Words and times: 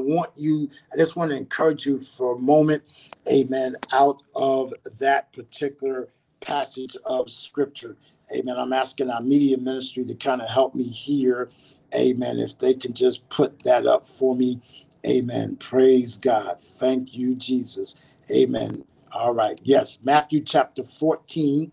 I 0.00 0.02
want 0.02 0.30
you, 0.34 0.70
I 0.92 0.96
just 0.96 1.14
want 1.14 1.30
to 1.30 1.36
encourage 1.36 1.84
you 1.84 2.00
for 2.00 2.36
a 2.36 2.38
moment, 2.38 2.82
amen, 3.30 3.76
out 3.92 4.22
of 4.34 4.72
that 4.98 5.32
particular 5.32 6.08
passage 6.40 6.96
of 7.04 7.30
scripture. 7.30 7.96
Amen. 8.34 8.56
I'm 8.56 8.72
asking 8.72 9.10
our 9.10 9.20
media 9.20 9.58
ministry 9.58 10.04
to 10.04 10.14
kind 10.14 10.40
of 10.40 10.48
help 10.48 10.74
me 10.74 10.84
here. 10.84 11.50
Amen. 11.94 12.38
If 12.38 12.58
they 12.58 12.74
can 12.74 12.94
just 12.94 13.28
put 13.28 13.62
that 13.64 13.86
up 13.86 14.06
for 14.06 14.34
me. 14.34 14.60
Amen. 15.06 15.56
Praise 15.56 16.16
God. 16.16 16.58
Thank 16.62 17.12
you, 17.12 17.34
Jesus. 17.34 17.96
Amen. 18.30 18.84
All 19.12 19.34
right. 19.34 19.60
Yes. 19.64 19.98
Matthew 20.02 20.40
chapter 20.40 20.84
14. 20.84 21.72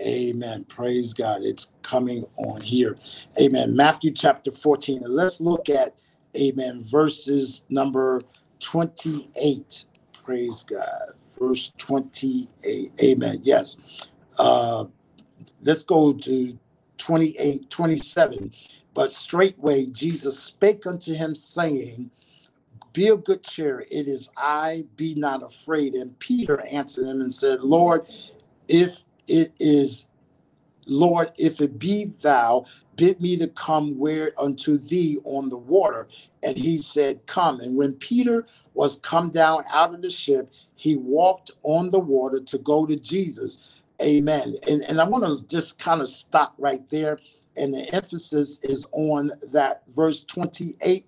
Amen. 0.00 0.64
Praise 0.64 1.12
God. 1.12 1.42
It's 1.42 1.72
coming 1.82 2.24
on 2.36 2.60
here. 2.60 2.96
Amen. 3.40 3.74
Matthew 3.74 4.12
chapter 4.12 4.52
14. 4.52 5.04
And 5.04 5.14
let's 5.14 5.40
look 5.40 5.68
at, 5.68 5.96
amen, 6.36 6.82
verses 6.82 7.64
number 7.68 8.22
28. 8.60 9.84
Praise 10.24 10.64
God. 10.64 11.12
Verse 11.38 11.72
28. 11.78 12.92
Amen. 13.02 13.38
Yes. 13.42 13.78
Uh, 14.38 14.86
let's 15.62 15.84
go 15.84 16.12
to 16.12 16.58
28, 16.98 17.70
27. 17.70 18.52
But 18.94 19.12
straightway 19.12 19.86
Jesus 19.86 20.38
spake 20.38 20.86
unto 20.86 21.14
him, 21.14 21.34
saying, 21.34 22.10
Be 22.92 23.08
of 23.08 23.24
good 23.24 23.42
cheer, 23.42 23.80
it 23.90 24.08
is 24.08 24.30
I, 24.36 24.84
be 24.96 25.14
not 25.16 25.42
afraid. 25.42 25.94
And 25.94 26.18
Peter 26.18 26.60
answered 26.66 27.06
him 27.06 27.20
and 27.20 27.32
said, 27.32 27.60
Lord, 27.60 28.06
if 28.68 29.04
it 29.28 29.52
is 29.58 30.08
Lord, 30.86 31.32
if 31.36 31.60
it 31.60 31.78
be 31.78 32.06
thou, 32.22 32.64
bid 32.96 33.20
me 33.20 33.36
to 33.36 33.48
come 33.48 33.98
where 33.98 34.32
unto 34.38 34.78
thee 34.78 35.18
on 35.24 35.48
the 35.48 35.56
water. 35.56 36.08
And 36.42 36.56
he 36.56 36.78
said, 36.78 37.26
Come. 37.26 37.60
And 37.60 37.76
when 37.76 37.94
Peter 37.94 38.46
was 38.74 38.98
come 38.98 39.30
down 39.30 39.64
out 39.70 39.94
of 39.94 40.02
the 40.02 40.10
ship, 40.10 40.52
he 40.74 40.96
walked 40.96 41.50
on 41.62 41.90
the 41.90 41.98
water 41.98 42.40
to 42.40 42.58
go 42.58 42.86
to 42.86 42.96
Jesus. 42.96 43.58
Amen. 44.02 44.54
And, 44.68 44.82
and 44.82 45.00
I 45.00 45.04
want 45.04 45.24
to 45.24 45.46
just 45.46 45.78
kind 45.78 46.00
of 46.00 46.08
stop 46.08 46.54
right 46.58 46.86
there. 46.88 47.18
And 47.56 47.72
the 47.72 47.94
emphasis 47.94 48.60
is 48.62 48.86
on 48.92 49.30
that 49.52 49.82
verse 49.94 50.24
28 50.24 51.06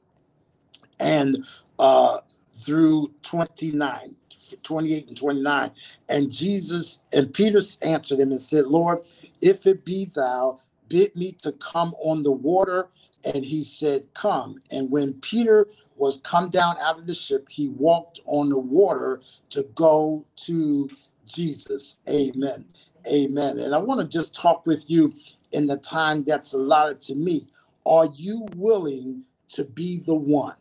and 0.99 1.45
uh, 1.79 2.19
through 2.55 3.13
29, 3.23 4.15
28 4.63 5.09
and 5.09 5.17
29. 5.17 5.71
And 6.09 6.33
Jesus 6.33 7.01
and 7.13 7.33
Peter 7.33 7.61
answered 7.83 8.21
him 8.21 8.31
and 8.31 8.41
said, 8.41 8.67
Lord, 8.67 9.01
if 9.41 9.67
it 9.67 9.85
be 9.85 10.07
thou, 10.15 10.61
bid 10.89 11.15
me 11.17 11.33
to 11.43 11.53
come 11.53 11.95
on 12.03 12.23
the 12.23 12.33
water. 12.33 12.89
And 13.25 13.45
he 13.45 13.65
said, 13.65 14.13
Come. 14.15 14.63
And 14.71 14.91
when 14.91 15.15
Peter 15.15 15.67
was 15.97 16.21
come 16.23 16.49
down 16.49 16.77
out 16.81 16.99
of 16.99 17.07
the 17.07 17.15
ship, 17.15 17.49
he 17.51 17.69
walked 17.69 18.21
on 18.27 18.49
the 18.49 18.59
water 18.59 19.21
to 19.51 19.65
go 19.75 20.25
to 20.47 20.89
Jesus. 21.27 21.99
Amen. 22.09 22.65
Amen. 23.07 23.59
And 23.59 23.75
I 23.75 23.79
want 23.79 24.01
to 24.01 24.09
just 24.09 24.35
talk 24.35 24.67
with 24.67 24.91
you 24.91 25.15
in 25.53 25.67
the 25.67 25.77
time 25.77 26.25
that's 26.25 26.53
allotted 26.53 27.01
to 27.01 27.15
me. 27.15 27.49
Are 27.87 28.07
you 28.15 28.47
willing 28.57 29.23
to 29.51 29.65
be 29.65 29.99
the 29.99 30.15
one? 30.15 30.57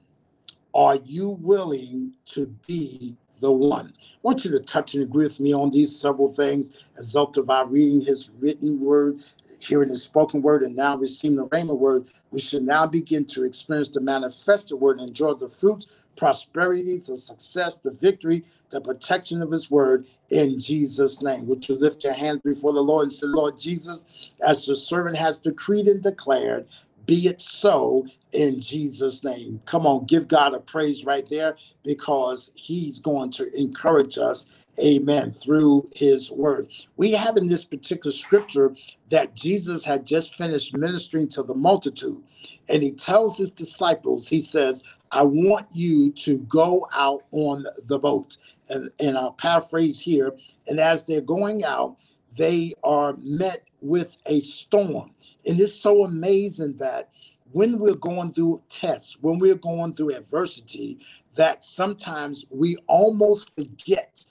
Are 0.74 0.96
you 0.96 1.30
willing 1.42 2.14
to 2.28 2.46
be 2.68 3.18
the 3.42 3.52
one? 3.52 3.94
I 4.00 4.18
want 4.22 4.46
you 4.46 4.52
to 4.52 4.60
touch 4.60 4.94
and 4.94 5.04
agree 5.04 5.26
with 5.26 5.40
me 5.40 5.54
on 5.54 5.72
these 5.72 5.94
several 5.96 6.32
things 6.32 6.72
as 6.98 7.08
result 7.08 7.38
of 7.38 7.50
our 7.50 7.66
reading 7.66 8.00
his 8.00 8.32
written 8.40 8.80
word, 8.80 9.20
hearing 9.60 9.90
the 9.90 9.98
spoken 9.98 10.42
word, 10.42 10.64
and 10.64 10.76
now 10.76 10.98
receiving 10.98 11.38
the 11.38 11.48
rhema 11.48 11.78
word. 11.78 12.08
We 12.32 12.40
should 12.40 12.64
now 12.64 12.86
begin 12.86 13.26
to 13.28 13.44
experience 13.44 13.90
the 13.90 14.02
manifested 14.02 14.80
word 14.80 15.00
and 15.00 15.10
enjoy 15.10 15.34
the 15.34 15.50
fruits 15.50 15.88
prosperity, 16.18 16.98
the 16.98 17.18
success, 17.18 17.78
the 17.78 17.92
victory, 17.92 18.44
the 18.72 18.82
protection 18.82 19.42
of 19.42 19.52
his 19.52 19.72
word 19.72 20.06
in 20.30 20.60
Jesus' 20.60 21.22
name. 21.22 21.48
Would 21.48 21.70
you 21.70 21.76
lift 21.76 22.04
your 22.04 22.14
hands 22.14 22.42
before 22.44 22.74
the 22.74 22.82
Lord 22.82 23.04
and 23.04 23.14
say, 23.14 23.28
Lord 23.28 23.58
Jesus, 23.58 24.04
as 24.46 24.66
the 24.66 24.76
servant 24.76 25.18
has 25.18 25.38
decreed 25.38 25.88
and 25.88 26.04
declared, 26.04 26.68
be 27.06 27.28
it 27.28 27.42
so 27.42 28.06
in 28.34 28.60
Jesus' 28.60 29.24
name. 29.24 29.62
Come 29.66 29.88
on, 29.88 30.06
give 30.06 30.28
God 30.28 30.54
a 30.54 30.60
praise 30.60 31.06
right 31.06 31.28
there 31.30 31.56
because 31.86 32.52
he's 32.56 33.00
going 33.00 33.32
to 33.32 33.50
encourage 33.58 34.18
us 34.18 34.46
amen, 34.84 35.32
through 35.32 35.90
his 35.96 36.32
word. 36.32 36.70
We 36.98 37.12
have 37.14 37.38
in 37.38 37.48
this 37.48 37.66
particular 37.66 38.12
scripture 38.12 38.76
that 39.10 39.36
Jesus 39.36 39.84
had 39.84 40.06
just 40.06 40.36
finished 40.36 40.76
ministering 40.76 41.28
to 41.30 41.44
the 41.44 41.56
multitude, 41.56 42.22
and 42.70 42.84
he 42.84 42.92
tells 42.92 43.38
his 43.38 43.52
disciples, 43.52 44.28
he 44.28 44.40
says, 44.40 44.84
I 45.12 45.24
want 45.24 45.68
you 45.74 46.12
to 46.12 46.38
go 46.40 46.88
out 46.94 47.24
on 47.32 47.66
the 47.86 48.00
boat. 48.00 48.38
And, 48.70 48.90
and 49.00 49.18
I'll 49.18 49.32
paraphrase 49.32 50.00
here. 50.00 50.34
And 50.68 50.80
as 50.80 51.06
they're 51.06 51.22
going 51.22 51.64
out, 51.64 51.98
they 52.36 52.74
are 52.84 53.16
met 53.20 53.64
with 53.82 54.18
a 54.26 54.42
storm. 54.42 55.12
And 55.46 55.60
it's 55.60 55.80
so 55.80 56.04
amazing 56.04 56.76
that 56.78 57.10
when 57.52 57.80
we're 57.80 57.96
going 57.96 58.30
through 58.30 58.62
tests, 58.70 59.18
when 59.22 59.40
we're 59.40 59.56
going 59.56 59.94
through 59.94 60.16
adversity, 60.16 61.00
that 61.36 61.64
sometimes 61.64 62.46
we 62.50 62.76
almost 62.88 63.56
forget. 63.56 64.26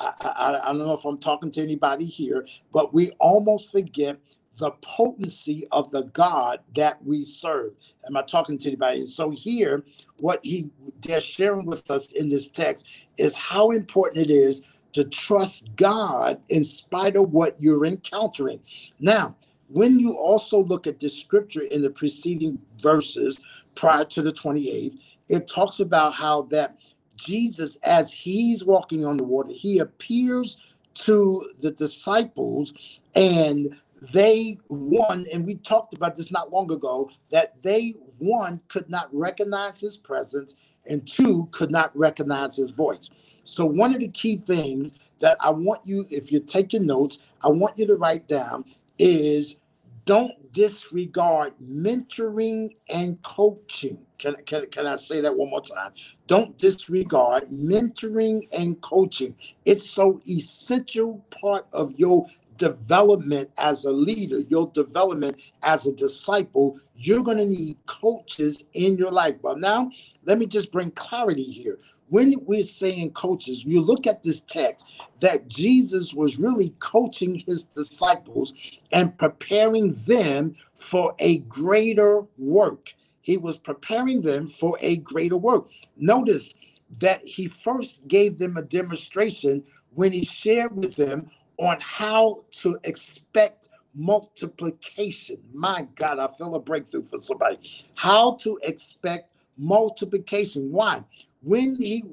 I, 0.00 0.12
I, 0.20 0.60
I, 0.62 0.66
don't 0.66 0.78
know 0.78 0.92
if 0.94 1.04
I'm 1.04 1.18
talking 1.18 1.50
to 1.52 1.62
anybody 1.62 2.04
here, 2.04 2.46
but 2.72 2.92
we 2.94 3.10
almost 3.18 3.70
forget 3.70 4.18
the 4.58 4.70
potency 4.82 5.66
of 5.72 5.90
the 5.90 6.04
God 6.04 6.60
that 6.76 7.04
we 7.04 7.24
serve. 7.24 7.72
Am 8.06 8.16
I 8.16 8.22
talking 8.22 8.56
to 8.58 8.68
anybody? 8.68 9.00
And 9.00 9.08
so 9.08 9.30
here, 9.30 9.82
what 10.18 10.40
he 10.44 10.70
they're 11.02 11.20
sharing 11.20 11.66
with 11.66 11.90
us 11.90 12.12
in 12.12 12.28
this 12.28 12.48
text 12.48 12.88
is 13.18 13.34
how 13.34 13.70
important 13.70 14.26
it 14.26 14.30
is 14.30 14.62
to 14.92 15.04
trust 15.04 15.74
God 15.76 16.40
in 16.48 16.62
spite 16.62 17.16
of 17.16 17.32
what 17.32 17.56
you're 17.60 17.84
encountering. 17.84 18.60
Now, 19.00 19.36
when 19.68 19.98
you 19.98 20.12
also 20.12 20.62
look 20.62 20.86
at 20.86 21.00
this 21.00 21.18
scripture 21.18 21.62
in 21.62 21.82
the 21.82 21.90
preceding 21.90 22.58
verses 22.80 23.40
prior 23.74 24.04
to 24.04 24.22
the 24.22 24.30
28th, 24.30 24.94
it 25.28 25.48
talks 25.48 25.80
about 25.80 26.14
how 26.14 26.42
that 26.42 26.76
Jesus, 27.16 27.76
as 27.82 28.12
he's 28.12 28.64
walking 28.64 29.04
on 29.04 29.16
the 29.16 29.24
water, 29.24 29.52
he 29.52 29.78
appears 29.78 30.58
to 30.94 31.50
the 31.60 31.70
disciples 31.72 33.00
and 33.14 33.76
they 34.12 34.58
one 34.68 35.24
and 35.32 35.46
we 35.46 35.54
talked 35.56 35.94
about 35.94 36.14
this 36.14 36.30
not 36.30 36.52
long 36.52 36.70
ago 36.70 37.10
that 37.30 37.60
they 37.62 37.94
one 38.18 38.60
could 38.68 38.88
not 38.90 39.08
recognize 39.12 39.80
his 39.80 39.96
presence 39.96 40.56
and 40.86 41.06
two 41.08 41.48
could 41.52 41.70
not 41.70 41.96
recognize 41.96 42.56
his 42.56 42.70
voice. 42.70 43.10
So 43.44 43.64
one 43.64 43.94
of 43.94 44.00
the 44.00 44.08
key 44.08 44.36
things 44.36 44.94
that 45.20 45.36
i 45.40 45.50
want 45.50 45.80
you 45.84 46.04
if 46.10 46.30
you're 46.30 46.40
taking 46.42 46.86
notes 46.86 47.18
i 47.42 47.48
want 47.48 47.78
you 47.78 47.86
to 47.86 47.96
write 47.96 48.28
down 48.28 48.64
is 48.98 49.56
don't 50.04 50.52
disregard 50.52 51.54
mentoring 51.62 52.70
and 52.92 53.22
coaching 53.22 53.98
can, 54.18 54.36
can, 54.46 54.66
can 54.68 54.86
I 54.86 54.96
say 54.96 55.20
that 55.20 55.36
one 55.36 55.50
more 55.50 55.60
time? 55.60 55.92
Don't 56.26 56.56
disregard 56.58 57.48
mentoring 57.50 58.48
and 58.58 58.80
coaching. 58.80 59.34
It's 59.66 59.88
so 59.88 60.20
essential 60.28 61.18
part 61.42 61.66
of 61.72 61.92
your 61.98 62.26
development 62.56 63.50
as 63.58 63.84
a 63.84 63.92
leader, 63.92 64.40
your 64.48 64.70
development 64.72 65.50
as 65.62 65.86
a 65.86 65.92
disciple, 65.92 66.78
you're 66.96 67.22
going 67.24 67.38
to 67.38 67.44
need 67.44 67.76
coaches 67.86 68.64
in 68.74 68.96
your 68.96 69.10
life. 69.10 69.34
But 69.42 69.58
now, 69.58 69.90
let 70.24 70.38
me 70.38 70.46
just 70.46 70.72
bring 70.72 70.92
clarity 70.92 71.44
here. 71.44 71.78
When 72.08 72.34
we're 72.44 72.64
saying 72.64 73.12
coaches, 73.12 73.64
you 73.64 73.80
look 73.80 74.06
at 74.06 74.22
this 74.22 74.40
text 74.42 75.02
that 75.20 75.48
Jesus 75.48 76.14
was 76.14 76.38
really 76.38 76.70
coaching 76.80 77.42
his 77.46 77.66
disciples 77.66 78.54
and 78.92 79.16
preparing 79.18 79.94
them 80.06 80.54
for 80.76 81.14
a 81.18 81.38
greater 81.40 82.22
work. 82.38 82.94
He 83.22 83.36
was 83.38 83.58
preparing 83.58 84.22
them 84.22 84.48
for 84.48 84.78
a 84.82 84.98
greater 84.98 85.36
work. 85.38 85.68
Notice 85.96 86.54
that 87.00 87.22
he 87.24 87.48
first 87.48 88.06
gave 88.08 88.38
them 88.38 88.56
a 88.56 88.62
demonstration 88.62 89.64
when 89.94 90.12
he 90.12 90.24
shared 90.24 90.76
with 90.76 90.96
them 90.96 91.30
on 91.58 91.78
how 91.80 92.44
to 92.50 92.78
expect 92.84 93.68
multiplication. 93.94 95.38
My 95.52 95.88
God, 95.96 96.18
I 96.18 96.28
feel 96.36 96.54
a 96.54 96.60
breakthrough 96.60 97.04
for 97.04 97.18
somebody. 97.18 97.58
How 97.94 98.34
to 98.42 98.58
expect 98.62 99.30
multiplication. 99.58 100.72
Why? 100.72 101.02
When 101.44 101.76
he 101.76 102.04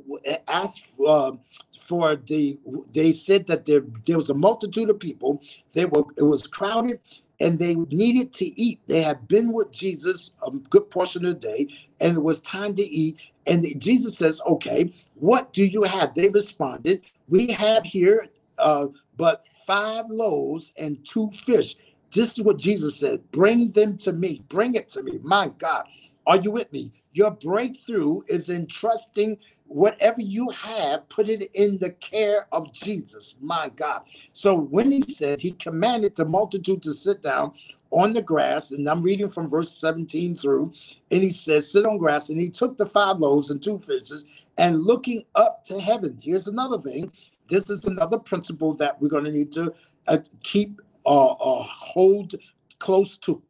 asked 0.48 0.84
uh, 1.08 1.34
for 1.80 2.18
the, 2.18 2.58
they 2.94 3.12
said 3.14 3.48
that 3.48 3.66
there, 3.66 3.84
there 4.06 4.18
was 4.18 4.30
a 4.30 4.36
multitude 4.36 4.90
of 4.90 5.00
people. 5.00 5.42
They 5.74 5.86
were 5.86 6.04
it 6.18 6.24
was 6.24 6.48
crowded, 6.48 7.00
and 7.40 7.60
they 7.60 7.76
needed 7.76 8.34
to 8.34 8.62
eat. 8.62 8.82
They 8.88 9.02
had 9.02 9.28
been 9.28 9.54
with 9.54 9.72
Jesus 9.72 10.34
a 10.46 10.52
good 10.52 10.90
portion 10.92 11.26
of 11.26 11.42
the 11.42 11.48
day, 11.48 11.68
and 12.02 12.18
it 12.18 12.24
was 12.24 12.42
time 12.42 12.76
to 12.76 12.84
eat. 12.84 13.20
And 13.48 13.66
Jesus 13.82 14.18
says, 14.18 14.42
"Okay, 14.48 14.94
what 15.16 15.54
do 15.54 15.66
you 15.66 15.84
have?" 15.84 16.14
They 16.14 16.30
responded, 16.30 17.02
"We 17.30 17.48
have 17.48 17.84
here 17.86 18.30
uh, 18.60 18.88
but 19.18 19.46
five 19.68 20.06
loaves 20.10 20.74
and 20.78 21.06
two 21.06 21.30
fish. 21.32 21.76
This 22.14 22.38
is 22.38 22.44
what 22.44 22.60
Jesus 22.60 22.98
said 23.00 23.22
Bring 23.32 23.72
them 23.72 23.98
to 24.00 24.14
me. 24.14 24.44
Bring 24.50 24.76
it 24.76 24.90
to 24.90 25.04
me. 25.04 25.20
My 25.24 25.50
God. 25.58 25.86
Are 26.28 26.38
you 26.38 26.52
with 26.52 26.72
me? 26.74 26.92
Your 27.14 27.32
breakthrough 27.32 28.22
is 28.28 28.50
in 28.50 28.68
trusting 28.68 29.38
whatever 29.66 30.22
you 30.22 30.50
have, 30.50 31.08
put 31.10 31.30
it 31.30 31.50
in 31.54 31.78
the 31.78 31.92
care 31.92 32.48
of 32.52 32.74
Jesus, 32.74 33.36
my 33.42 33.70
God. 33.76 34.04
So 34.34 34.56
when 34.56 34.92
he 34.92 35.02
said 35.04 35.40
he 35.40 35.52
commanded 35.52 36.16
the 36.16 36.26
multitude 36.26 36.82
to 36.84 36.94
sit 36.94 37.22
down 37.22 37.54
on 37.90 38.14
the 38.14 38.22
grass, 38.22 38.72
and 38.72 38.88
I'm 38.88 39.02
reading 39.02 39.30
from 39.30 39.50
verse 39.50 39.72
17 39.72 40.36
through, 40.36 40.72
and 41.12 41.24
he 41.24 41.30
says, 41.30 41.70
Sit 41.70 41.86
on 41.86 41.98
grass, 41.98 42.30
and 42.30 42.40
he 42.40 42.50
took 42.50 42.78
the 42.78 42.86
five 42.86 43.18
loaves 43.18 43.50
and 43.50 43.62
two 43.62 43.80
fishes, 43.80 44.26
and 44.58 44.82
looking 44.82 45.24
up 45.36 45.66
to 45.66 45.80
heaven. 45.80 46.18
Here's 46.22 46.48
another 46.48 46.80
thing. 46.80 47.12
This 47.50 47.70
is 47.70 47.84
another 47.86 48.18
principle 48.18 48.74
that 48.76 49.02
we're 49.02 49.10
going 49.10 49.26
to 49.26 49.32
need 49.32 49.52
to 49.54 49.74
uh, 50.08 50.20
keep 50.44 50.82
uh, 51.06 51.32
uh, 51.32 51.64
hold 51.64 52.36
close 52.80 53.18
to 53.20 53.42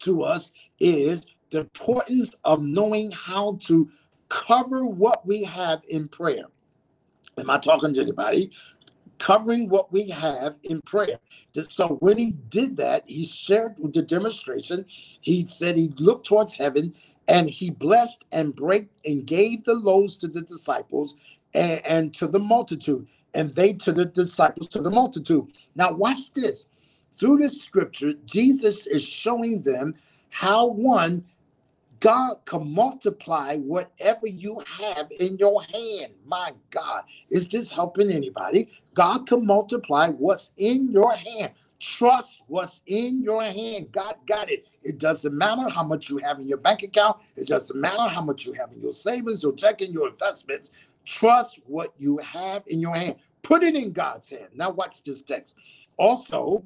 to 0.00 0.22
us 0.22 0.52
is 0.80 1.26
the 1.54 1.60
importance 1.60 2.34
of 2.44 2.62
knowing 2.62 3.12
how 3.12 3.56
to 3.60 3.88
cover 4.28 4.84
what 4.84 5.24
we 5.24 5.44
have 5.44 5.82
in 5.88 6.08
prayer. 6.08 6.46
Am 7.38 7.48
I 7.48 7.58
talking 7.58 7.94
to 7.94 8.00
anybody? 8.00 8.50
Covering 9.18 9.68
what 9.68 9.92
we 9.92 10.08
have 10.08 10.56
in 10.64 10.80
prayer. 10.80 11.20
So 11.52 11.96
when 12.00 12.18
he 12.18 12.32
did 12.32 12.76
that, 12.78 13.08
he 13.08 13.24
shared 13.24 13.76
with 13.78 13.92
the 13.92 14.02
demonstration. 14.02 14.84
He 15.20 15.42
said 15.42 15.76
he 15.76 15.94
looked 15.96 16.26
towards 16.26 16.54
heaven 16.54 16.92
and 17.28 17.48
he 17.48 17.70
blessed 17.70 18.24
and 18.32 18.54
break 18.56 18.88
and 19.04 19.24
gave 19.24 19.62
the 19.62 19.74
loaves 19.74 20.18
to 20.18 20.26
the 20.26 20.42
disciples 20.42 21.14
and, 21.54 21.80
and 21.86 22.14
to 22.14 22.26
the 22.26 22.40
multitude, 22.40 23.06
and 23.32 23.54
they 23.54 23.74
to 23.74 23.92
the 23.92 24.06
disciples 24.06 24.68
to 24.70 24.82
the 24.82 24.90
multitude. 24.90 25.52
Now 25.76 25.92
watch 25.92 26.32
this. 26.32 26.66
Through 27.20 27.36
this 27.36 27.62
scripture, 27.62 28.14
Jesus 28.24 28.88
is 28.88 29.04
showing 29.04 29.62
them 29.62 29.94
how 30.30 30.66
one 30.66 31.24
God 32.04 32.44
can 32.44 32.74
multiply 32.74 33.56
whatever 33.56 34.26
you 34.26 34.60
have 34.78 35.08
in 35.20 35.38
your 35.38 35.62
hand. 35.62 36.12
My 36.26 36.50
God, 36.68 37.04
is 37.30 37.48
this 37.48 37.72
helping 37.72 38.10
anybody? 38.10 38.68
God 38.92 39.26
can 39.26 39.46
multiply 39.46 40.10
what's 40.10 40.52
in 40.58 40.90
your 40.90 41.14
hand. 41.14 41.52
Trust 41.80 42.42
what's 42.46 42.82
in 42.88 43.22
your 43.22 43.42
hand. 43.42 43.90
God 43.90 44.16
got 44.28 44.50
it. 44.50 44.66
It 44.82 44.98
doesn't 44.98 45.32
matter 45.32 45.66
how 45.70 45.82
much 45.82 46.10
you 46.10 46.18
have 46.18 46.38
in 46.38 46.46
your 46.46 46.58
bank 46.58 46.82
account, 46.82 47.22
it 47.36 47.48
doesn't 47.48 47.80
matter 47.80 48.06
how 48.06 48.20
much 48.20 48.44
you 48.44 48.52
have 48.52 48.70
in 48.72 48.82
your 48.82 48.92
savings, 48.92 49.42
your 49.42 49.54
checking, 49.54 49.90
your 49.90 50.10
investments. 50.10 50.72
Trust 51.06 51.60
what 51.64 51.94
you 51.96 52.18
have 52.18 52.64
in 52.66 52.80
your 52.80 52.94
hand. 52.94 53.16
Put 53.42 53.62
it 53.62 53.74
in 53.74 53.92
God's 53.92 54.28
hand. 54.28 54.50
Now, 54.54 54.68
watch 54.68 55.02
this 55.04 55.22
text. 55.22 55.56
Also, 55.96 56.64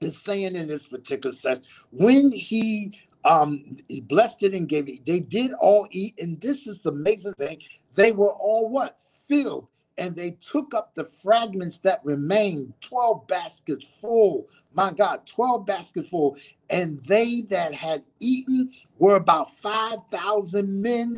it's 0.00 0.18
saying 0.18 0.54
in 0.54 0.68
this 0.68 0.86
particular 0.86 1.34
sense, 1.34 1.66
when 1.90 2.30
he 2.30 2.94
um, 3.28 3.76
he 3.88 4.00
blessed 4.00 4.42
it 4.42 4.54
and 4.54 4.68
gave 4.68 4.88
it. 4.88 5.04
They 5.04 5.20
did 5.20 5.52
all 5.60 5.86
eat, 5.90 6.18
and 6.18 6.40
this 6.40 6.66
is 6.66 6.80
the 6.80 6.90
amazing 6.90 7.34
thing. 7.34 7.60
They 7.94 8.12
were 8.12 8.32
all 8.32 8.70
what? 8.70 8.98
Filled. 9.28 9.70
And 9.98 10.16
they 10.16 10.30
took 10.40 10.74
up 10.74 10.94
the 10.94 11.04
fragments 11.04 11.78
that 11.78 12.00
remained, 12.04 12.72
12 12.80 13.26
baskets 13.26 13.84
full. 14.00 14.46
My 14.72 14.92
God, 14.92 15.26
12 15.26 15.66
baskets 15.66 16.08
full. 16.08 16.36
And 16.70 17.00
they 17.04 17.42
that 17.50 17.74
had 17.74 18.04
eaten 18.20 18.70
were 18.98 19.16
about 19.16 19.54
5,000 19.56 20.82
men, 20.82 21.16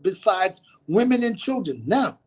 besides 0.00 0.62
women 0.86 1.24
and 1.24 1.36
children. 1.36 1.82
Now, 1.84 2.18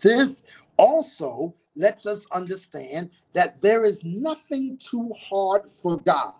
this 0.00 0.42
also 0.78 1.54
lets 1.74 2.06
us 2.06 2.26
understand 2.32 3.10
that 3.32 3.60
there 3.60 3.84
is 3.84 4.02
nothing 4.04 4.78
too 4.78 5.12
hard 5.20 5.68
for 5.68 5.98
God. 5.98 6.34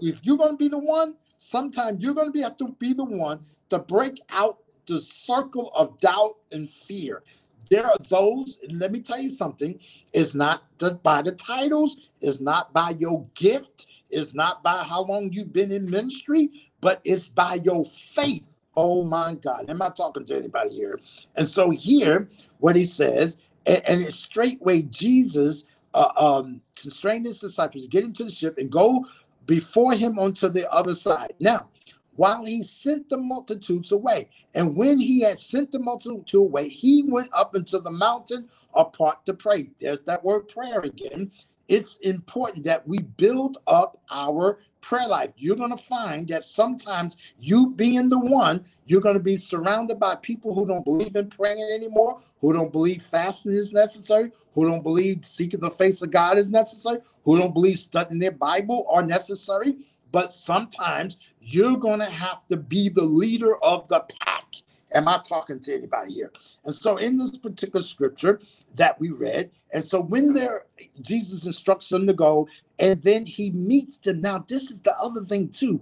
If 0.00 0.20
you're 0.22 0.36
going 0.36 0.52
to 0.52 0.56
be 0.56 0.68
the 0.68 0.78
one, 0.78 1.14
sometimes 1.42 2.02
you're 2.02 2.14
going 2.14 2.28
to 2.28 2.32
be 2.32 2.40
have 2.40 2.56
to 2.58 2.74
be 2.78 2.92
the 2.92 3.04
one 3.04 3.44
to 3.70 3.78
break 3.78 4.20
out 4.30 4.58
the 4.86 4.98
circle 4.98 5.70
of 5.74 5.98
doubt 5.98 6.36
and 6.52 6.68
fear. 6.68 7.22
There 7.70 7.86
are 7.86 7.96
those, 8.08 8.58
let 8.70 8.92
me 8.92 9.00
tell 9.00 9.20
you 9.20 9.30
something, 9.30 9.78
it's 10.12 10.34
not 10.34 10.62
by 11.02 11.22
the 11.22 11.32
titles, 11.32 12.10
it's 12.20 12.40
not 12.40 12.72
by 12.72 12.90
your 12.98 13.26
gift, 13.34 13.86
it's 14.10 14.34
not 14.34 14.62
by 14.62 14.82
how 14.82 15.02
long 15.02 15.32
you've 15.32 15.52
been 15.52 15.72
in 15.72 15.88
ministry, 15.88 16.50
but 16.80 17.00
it's 17.04 17.28
by 17.28 17.54
your 17.64 17.84
faith. 17.84 18.58
Oh 18.76 19.04
my 19.04 19.34
God. 19.34 19.70
Am 19.70 19.80
I 19.80 19.88
talking 19.90 20.24
to 20.26 20.36
anybody 20.36 20.70
here? 20.70 20.98
And 21.36 21.46
so 21.46 21.70
here, 21.70 22.28
what 22.58 22.76
he 22.76 22.84
says, 22.84 23.38
and, 23.66 23.82
and 23.88 24.02
it's 24.02 24.16
straightway 24.16 24.82
Jesus 24.82 25.66
uh, 25.94 26.12
um, 26.16 26.60
constrained 26.74 27.26
his 27.26 27.40
disciples, 27.40 27.86
get 27.86 28.04
into 28.04 28.24
the 28.24 28.30
ship 28.30 28.58
and 28.58 28.70
go 28.70 29.04
before 29.46 29.94
him 29.94 30.18
onto 30.18 30.48
the 30.48 30.70
other 30.72 30.94
side. 30.94 31.34
Now, 31.40 31.68
while 32.16 32.44
he 32.44 32.62
sent 32.62 33.08
the 33.08 33.16
multitudes 33.16 33.92
away, 33.92 34.28
and 34.54 34.76
when 34.76 34.98
he 34.98 35.20
had 35.20 35.38
sent 35.38 35.72
the 35.72 35.78
multitude 35.78 36.34
away, 36.34 36.68
he 36.68 37.04
went 37.04 37.30
up 37.32 37.56
into 37.56 37.78
the 37.78 37.90
mountain 37.90 38.48
apart 38.74 39.24
to 39.26 39.34
pray. 39.34 39.70
There's 39.80 40.02
that 40.02 40.24
word 40.24 40.48
prayer 40.48 40.80
again. 40.80 41.30
It's 41.68 41.96
important 41.98 42.64
that 42.64 42.86
we 42.86 42.98
build 42.98 43.58
up 43.66 44.00
our 44.10 44.60
prayer 44.82 45.08
life. 45.08 45.30
You're 45.36 45.56
going 45.56 45.70
to 45.70 45.82
find 45.82 46.28
that 46.28 46.44
sometimes 46.44 47.16
you 47.38 47.70
being 47.70 48.10
the 48.10 48.18
one, 48.18 48.64
you're 48.86 49.00
going 49.00 49.16
to 49.16 49.22
be 49.22 49.36
surrounded 49.36 49.98
by 49.98 50.16
people 50.16 50.54
who 50.54 50.66
don't 50.66 50.84
believe 50.84 51.16
in 51.16 51.30
praying 51.30 51.66
anymore, 51.72 52.20
who 52.40 52.52
don't 52.52 52.72
believe 52.72 53.02
fasting 53.02 53.52
is 53.52 53.72
necessary, 53.72 54.30
who 54.54 54.66
don't 54.66 54.82
believe 54.82 55.24
seeking 55.24 55.60
the 55.60 55.70
face 55.70 56.02
of 56.02 56.10
God 56.10 56.36
is 56.36 56.50
necessary, 56.50 56.98
who 57.24 57.38
don't 57.38 57.54
believe 57.54 57.78
studying 57.78 58.18
their 58.18 58.32
Bible 58.32 58.86
are 58.90 59.02
necessary. 59.02 59.76
But 60.10 60.30
sometimes 60.30 61.16
you're 61.40 61.78
going 61.78 62.00
to 62.00 62.04
have 62.04 62.46
to 62.48 62.58
be 62.58 62.90
the 62.90 63.04
leader 63.04 63.56
of 63.64 63.88
the 63.88 64.00
pack. 64.20 64.44
Am 64.94 65.08
I 65.08 65.20
talking 65.26 65.60
to 65.60 65.74
anybody 65.74 66.14
here? 66.14 66.32
And 66.64 66.74
so, 66.74 66.96
in 66.98 67.16
this 67.16 67.38
particular 67.38 67.84
scripture 67.84 68.40
that 68.76 68.98
we 69.00 69.10
read, 69.10 69.50
and 69.72 69.84
so 69.84 70.02
when 70.02 70.32
there, 70.32 70.64
Jesus 71.00 71.46
instructs 71.46 71.88
them 71.88 72.06
to 72.06 72.12
go, 72.14 72.48
and 72.78 73.02
then 73.02 73.26
he 73.26 73.50
meets 73.50 73.98
them. 73.98 74.20
Now, 74.20 74.44
this 74.46 74.70
is 74.70 74.80
the 74.80 74.96
other 74.98 75.24
thing 75.24 75.48
too. 75.48 75.80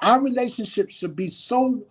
Our 0.00 0.20
relationship 0.20 0.90
should 0.90 1.16
be 1.16 1.28
so 1.28 1.82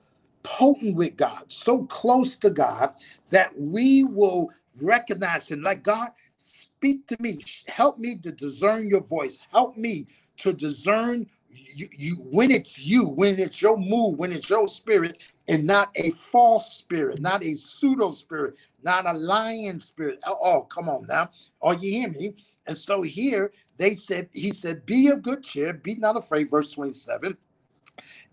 potent 0.43 0.95
with 0.95 1.17
God, 1.17 1.45
so 1.47 1.83
close 1.85 2.35
to 2.37 2.49
God, 2.49 2.93
that 3.30 3.51
we 3.57 4.03
will 4.03 4.49
recognize 4.83 5.47
Him. 5.47 5.61
Like, 5.61 5.83
God, 5.83 6.09
speak 6.35 7.07
to 7.07 7.18
me. 7.19 7.41
Help 7.68 7.97
me 7.97 8.18
to 8.23 8.31
discern 8.31 8.87
your 8.87 9.01
voice. 9.01 9.45
Help 9.51 9.77
me 9.77 10.07
to 10.37 10.53
discern 10.53 11.27
you, 11.53 11.87
you 11.91 12.15
when 12.17 12.51
it's 12.51 12.79
you, 12.79 13.05
when 13.07 13.39
it's 13.39 13.61
your 13.61 13.77
mood, 13.77 14.19
when 14.19 14.33
it's 14.33 14.49
your 14.49 14.67
spirit, 14.67 15.23
and 15.49 15.65
not 15.67 15.91
a 15.95 16.11
false 16.11 16.73
spirit, 16.73 17.21
not 17.21 17.43
a 17.43 17.53
pseudo 17.55 18.11
spirit, 18.13 18.55
not 18.83 19.07
a 19.07 19.13
lying 19.13 19.79
spirit. 19.79 20.19
Oh, 20.27 20.37
oh, 20.43 20.61
come 20.63 20.89
on 20.89 21.07
now. 21.07 21.29
Are 21.61 21.75
you 21.75 21.91
hear 21.91 22.09
me? 22.09 22.35
And 22.67 22.77
so 22.77 23.01
here 23.03 23.51
they 23.77 23.91
said, 23.91 24.29
he 24.33 24.51
said, 24.51 24.85
be 24.85 25.09
of 25.09 25.23
good 25.23 25.43
cheer, 25.43 25.73
be 25.73 25.95
not 25.97 26.17
afraid, 26.17 26.51
verse 26.51 26.71
27. 26.73 27.37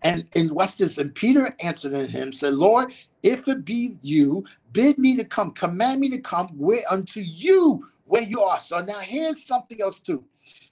And 0.03 0.27
in 0.35 0.53
watch 0.55 0.77
this, 0.77 0.97
and 0.97 1.13
Peter 1.13 1.55
answered 1.63 1.93
him, 2.09 2.31
said, 2.31 2.55
Lord, 2.55 2.93
if 3.23 3.47
it 3.49 3.65
be 3.65 3.95
you, 4.01 4.45
bid 4.71 4.97
me 4.97 5.17
to 5.17 5.25
come, 5.25 5.51
command 5.51 6.01
me 6.01 6.09
to 6.11 6.19
come 6.19 6.47
where 6.57 6.83
unto 6.91 7.19
you 7.21 7.85
where 8.05 8.23
you 8.23 8.41
are. 8.41 8.59
So 8.59 8.79
now 8.79 8.99
here's 9.01 9.45
something 9.45 9.81
else 9.81 9.99
too. 9.99 10.25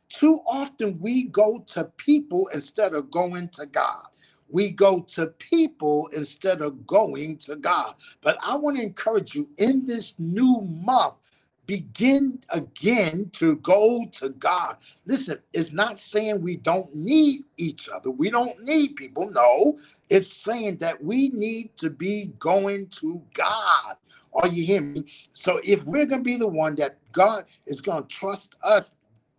Too 0.10 0.40
often 0.48 1.00
we 1.00 1.26
go 1.26 1.64
to 1.68 1.86
people 1.98 2.50
instead 2.54 2.94
of 2.94 3.12
going 3.12 3.50
to 3.50 3.66
God. 3.66 4.04
We 4.50 4.72
go 4.72 5.02
to 5.02 5.28
people 5.28 6.08
instead 6.16 6.62
of 6.62 6.88
going 6.88 7.38
to 7.40 7.56
God. 7.58 7.96
But 8.22 8.38
I 8.46 8.56
want 8.56 8.78
to 8.78 8.84
encourage 8.84 9.36
you 9.36 9.50
in 9.58 9.86
this 9.86 10.18
new 10.20 10.62
month, 10.62 11.20
begin 11.66 12.40
again 12.54 13.30
to 13.34 13.58
go 13.58 14.06
to 14.14 14.30
God. 14.30 14.78
Listen, 15.06 15.40
it's 15.52 15.74
not 15.74 16.00
saying 16.00 16.42
we 16.42 16.56
don't 16.56 16.96
need 16.96 17.42
each 17.58 17.90
other. 17.94 18.10
We 18.10 18.30
don't 18.30 18.58
need 18.64 18.96
people. 18.96 19.30
No, 19.30 19.78
it's 20.10 20.32
saying 20.32 20.78
that 20.78 21.04
we 21.04 21.30
need 21.30 21.76
to 21.78 21.90
be 21.90 22.32
going 22.40 22.88
to 23.02 23.22
God. 23.34 23.98
Are 24.34 24.48
you 24.48 24.66
hearing 24.66 24.94
me? 24.94 25.04
So 25.34 25.60
if 25.64 25.84
we're 25.86 26.06
going 26.06 26.22
to 26.22 26.26
be 26.26 26.38
the 26.38 26.48
one 26.48 26.76
that 26.76 27.00
God 27.12 27.44
is 27.66 27.82
going 27.82 28.04
to 28.04 28.08
trust 28.08 28.56
us 28.64 28.96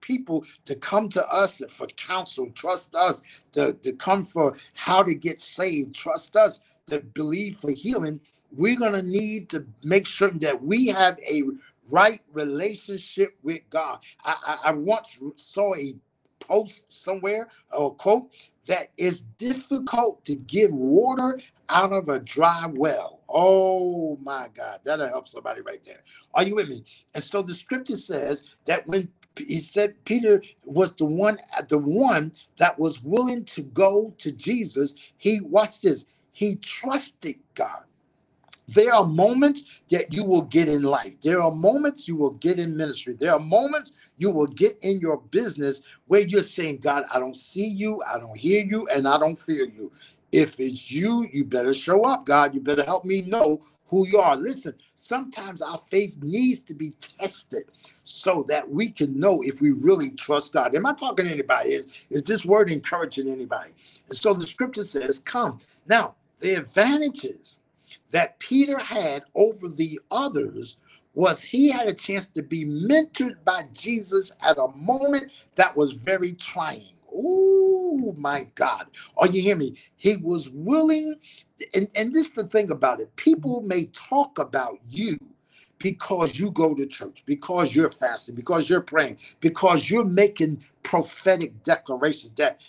people 0.09 0.45
to 0.65 0.75
come 0.77 1.09
to 1.11 1.27
us 1.29 1.63
for 1.71 1.87
counsel, 1.89 2.51
trust 2.55 2.95
us 2.95 3.23
to, 3.53 3.75
to 3.75 3.93
come 3.93 4.25
for 4.25 4.57
how 4.75 5.03
to 5.03 5.15
get 5.15 5.41
saved, 5.41 5.95
trust 5.95 6.35
us 6.35 6.61
to 6.87 7.01
believe 7.01 7.59
for 7.59 7.71
healing, 7.71 8.19
we're 8.57 8.79
going 8.79 8.95
to 8.95 9.03
need 9.03 9.51
to 9.51 9.67
make 9.85 10.07
sure 10.07 10.31
that 10.31 10.63
we 10.63 10.87
have 10.89 11.19
a 11.31 11.43
right 11.91 12.21
relationship 12.33 13.31
with 13.43 13.61
God. 13.71 13.99
I, 14.25 14.35
I, 14.47 14.71
I 14.71 14.73
once 14.73 15.21
saw 15.37 15.75
a 15.75 15.95
post 16.41 16.91
somewhere 16.91 17.49
or 17.77 17.95
quote 17.95 18.33
that 18.67 18.89
it's 18.97 19.21
difficult 19.21 20.25
to 20.25 20.37
give 20.37 20.73
water 20.73 21.41
out 21.69 21.93
of 21.93 22.09
a 22.09 22.21
dry 22.21 22.67
well. 22.73 23.21
Oh 23.29 24.17
my 24.23 24.49
God, 24.55 24.81
that'll 24.85 25.09
help 25.09 25.29
somebody 25.29 25.61
right 25.61 25.83
there. 25.85 26.03
Are 26.35 26.43
you 26.43 26.55
with 26.55 26.69
me? 26.69 26.83
And 27.15 27.23
so 27.23 27.43
the 27.43 27.55
scripture 27.55 27.97
says 27.99 28.49
that 28.67 28.87
when 28.87 29.11
he 29.39 29.61
said 29.61 29.95
Peter 30.05 30.43
was 30.65 30.97
the 30.97 31.05
one, 31.05 31.39
the 31.69 31.79
one 31.79 32.33
that 32.57 32.79
was 32.79 33.03
willing 33.03 33.45
to 33.47 33.63
go 33.63 34.15
to 34.19 34.33
Jesus. 34.33 34.95
He 35.17 35.41
watched 35.41 35.83
this. 35.83 36.07
he 36.33 36.57
trusted 36.57 37.37
God. 37.55 37.85
There 38.69 38.93
are 38.93 39.07
moments 39.07 39.81
that 39.91 40.13
you 40.13 40.25
will 40.25 40.43
get 40.43 40.69
in 40.69 40.83
life. 40.83 41.19
There 41.23 41.41
are 41.41 41.51
moments 41.51 42.07
you 42.07 42.17
will 42.17 42.33
get 42.33 42.59
in 42.59 42.77
ministry. 42.77 43.15
There 43.15 43.33
are 43.33 43.41
moments 43.41 43.93
you 44.19 44.31
will 44.31 44.47
get 44.47 44.77
in 44.83 45.01
your 45.01 45.17
business 45.31 45.83
where 46.07 46.21
you're 46.21 46.43
saying, 46.43 46.79
God, 46.79 47.05
I 47.13 47.19
don't 47.19 47.37
see 47.37 47.67
you, 47.67 48.03
I 48.13 48.19
don't 48.19 48.37
hear 48.37 48.63
you, 48.65 48.87
and 48.95 49.09
I 49.09 49.19
don't 49.19 49.39
feel 49.39 49.67
you. 49.67 49.91
If 50.33 50.61
it's 50.61 50.93
you, 50.93 51.27
you 51.33 51.47
better 51.47 51.73
show 51.73 52.03
up, 52.05 52.27
God. 52.27 52.55
You 52.55 52.61
better 52.61 52.85
help 52.85 53.07
me 53.07 53.23
know 53.23 53.63
who 53.87 54.07
you 54.07 54.19
are. 54.19 54.37
Listen, 54.37 54.75
sometimes 54.99 55.63
our 55.63 55.79
faith 55.79 56.17
needs 56.23 56.63
to 56.65 56.75
be 56.75 56.91
tested 57.01 57.65
so 58.03 58.45
that 58.49 58.69
we 58.69 58.91
can 58.91 59.19
know 59.19 59.43
if 59.43 59.61
we 59.61 59.71
really 59.71 60.11
trust 60.13 60.53
God. 60.53 60.75
Am 60.75 60.87
I 60.87 60.93
talking 60.93 61.27
to 61.27 61.31
anybody? 61.31 61.71
Is, 61.71 62.07
is 62.11 62.25
this 62.25 62.45
word 62.45 62.71
encouraging 62.71 63.29
anybody? 63.29 63.71
And 64.09 64.17
so 64.17 64.35
the 64.35 64.47
scripture 64.47 64.83
says, 64.83 65.21
Come. 65.21 65.61
Now, 65.87 66.17
the 66.41 66.55
advantages 66.55 67.61
that 68.11 68.39
Peter 68.39 68.79
had 68.79 69.23
over 69.35 69.69
the 69.69 70.01
others 70.11 70.81
was 71.15 71.41
he 71.43 71.71
had 71.71 71.89
a 71.89 71.95
chance 71.95 72.27
to 72.31 72.43
be 72.43 72.65
mentored 72.65 73.43
by 73.45 73.63
Jesus 73.73 74.33
at 74.49 74.59
a 74.59 74.69
moment 74.77 75.47
that 75.55 75.77
was 75.77 75.93
very 75.93 76.33
trying. 76.33 76.95
Oh 77.13 77.78
my 78.19 78.49
God. 78.57 78.89
Are 79.19 79.29
you 79.29 79.43
hear 79.43 79.57
me? 79.57 79.77
He 79.97 80.17
was 80.19 80.51
willing, 80.51 81.17
and, 81.75 81.89
and 81.97 82.15
this 82.15 82.29
is 82.29 82.35
the 82.35 82.45
thing 82.49 82.71
about 82.73 83.01
it. 83.01 83.15
People 83.17 83.63
may 83.63 83.87
talk 83.87 84.39
about 84.39 84.79
you 84.91 85.19
because 85.79 86.39
you 86.39 86.51
go 86.53 86.75
to 86.75 86.87
church, 86.87 87.25
because 87.27 87.77
you're 87.77 87.91
fasting, 87.91 88.37
because 88.37 88.71
you're 88.71 88.83
praying, 88.83 89.19
because 89.41 89.91
you're 89.91 90.07
making 90.07 90.65
prophetic 90.85 91.63
declarations 91.65 92.33
that 92.37 92.63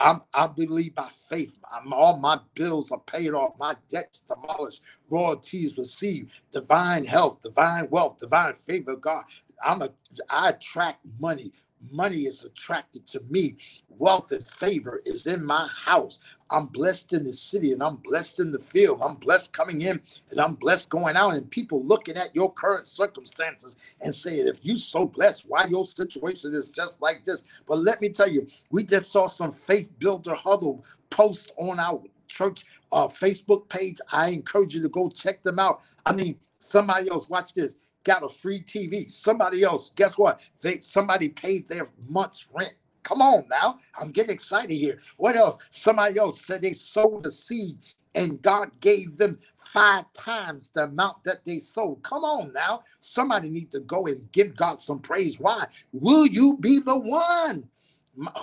I'm, 0.00 0.22
I 0.34 0.48
believe 0.48 0.94
by 0.94 1.08
faith. 1.30 1.58
I'm, 1.72 1.92
all 1.92 2.18
my 2.18 2.40
bills 2.54 2.92
are 2.92 3.00
paid 3.00 3.32
off, 3.34 3.58
my 3.60 3.74
debts 3.90 4.20
demolished, 4.22 4.82
royalties 5.10 5.78
received, 5.78 6.32
divine 6.52 7.06
health, 7.06 7.42
divine 7.42 7.88
wealth, 7.90 8.18
divine 8.20 8.54
favor 8.54 8.92
of 8.92 9.02
God. 9.02 9.24
I'm 9.64 9.82
a 9.82 9.90
I 10.30 10.50
attract 10.50 11.06
money 11.20 11.52
money 11.92 12.20
is 12.20 12.44
attracted 12.44 13.06
to 13.08 13.20
me. 13.30 13.56
Wealth 13.88 14.32
and 14.32 14.46
favor 14.46 15.00
is 15.04 15.26
in 15.26 15.44
my 15.44 15.68
house. 15.68 16.20
I'm 16.50 16.66
blessed 16.66 17.12
in 17.12 17.24
the 17.24 17.32
city 17.32 17.72
and 17.72 17.82
I'm 17.82 17.96
blessed 17.96 18.40
in 18.40 18.52
the 18.52 18.58
field. 18.58 19.00
I'm 19.02 19.16
blessed 19.16 19.52
coming 19.52 19.82
in 19.82 20.00
and 20.30 20.40
I'm 20.40 20.54
blessed 20.54 20.90
going 20.90 21.16
out. 21.16 21.34
And 21.34 21.50
people 21.50 21.84
looking 21.84 22.16
at 22.16 22.34
your 22.34 22.52
current 22.52 22.86
circumstances 22.86 23.76
and 24.00 24.14
saying, 24.14 24.46
if 24.46 24.64
you 24.64 24.78
so 24.78 25.06
blessed, 25.06 25.46
why 25.48 25.66
your 25.66 25.86
situation 25.86 26.54
is 26.54 26.70
just 26.70 27.00
like 27.02 27.24
this? 27.24 27.42
But 27.66 27.78
let 27.78 28.00
me 28.00 28.08
tell 28.10 28.28
you, 28.28 28.46
we 28.70 28.84
just 28.84 29.10
saw 29.10 29.26
some 29.26 29.52
faith 29.52 29.90
builder 29.98 30.34
huddle 30.34 30.84
post 31.10 31.52
on 31.58 31.80
our 31.80 32.02
church 32.28 32.64
uh, 32.92 33.08
Facebook 33.08 33.68
page. 33.68 33.98
I 34.12 34.28
encourage 34.28 34.74
you 34.74 34.82
to 34.82 34.88
go 34.88 35.08
check 35.10 35.42
them 35.42 35.58
out. 35.58 35.80
I 36.04 36.12
mean, 36.12 36.38
somebody 36.58 37.10
else, 37.10 37.28
watch 37.28 37.54
this 37.54 37.76
got 38.06 38.22
a 38.22 38.28
free 38.28 38.60
TV. 38.60 39.08
Somebody 39.10 39.64
else, 39.64 39.90
guess 39.96 40.16
what? 40.16 40.40
They 40.62 40.78
somebody 40.78 41.28
paid 41.28 41.68
their 41.68 41.88
month's 42.08 42.48
rent. 42.54 42.74
Come 43.02 43.20
on 43.20 43.46
now. 43.50 43.76
I'm 44.00 44.10
getting 44.10 44.32
excited 44.32 44.74
here. 44.74 44.98
What 45.16 45.36
else? 45.36 45.58
Somebody 45.70 46.18
else 46.18 46.40
said 46.40 46.62
they 46.62 46.72
sowed 46.72 47.26
a 47.26 47.30
seed 47.30 47.78
and 48.14 48.40
God 48.40 48.70
gave 48.80 49.18
them 49.18 49.38
five 49.56 50.04
times 50.12 50.70
the 50.70 50.84
amount 50.84 51.24
that 51.24 51.44
they 51.44 51.58
sold. 51.58 52.02
Come 52.02 52.24
on 52.24 52.52
now. 52.52 52.82
Somebody 53.00 53.48
need 53.48 53.70
to 53.72 53.80
go 53.80 54.06
and 54.06 54.30
give 54.32 54.56
God 54.56 54.80
some 54.80 55.00
praise. 55.00 55.38
Why? 55.38 55.66
Will 55.92 56.26
you 56.26 56.56
be 56.58 56.80
the 56.84 56.98
one? 56.98 57.68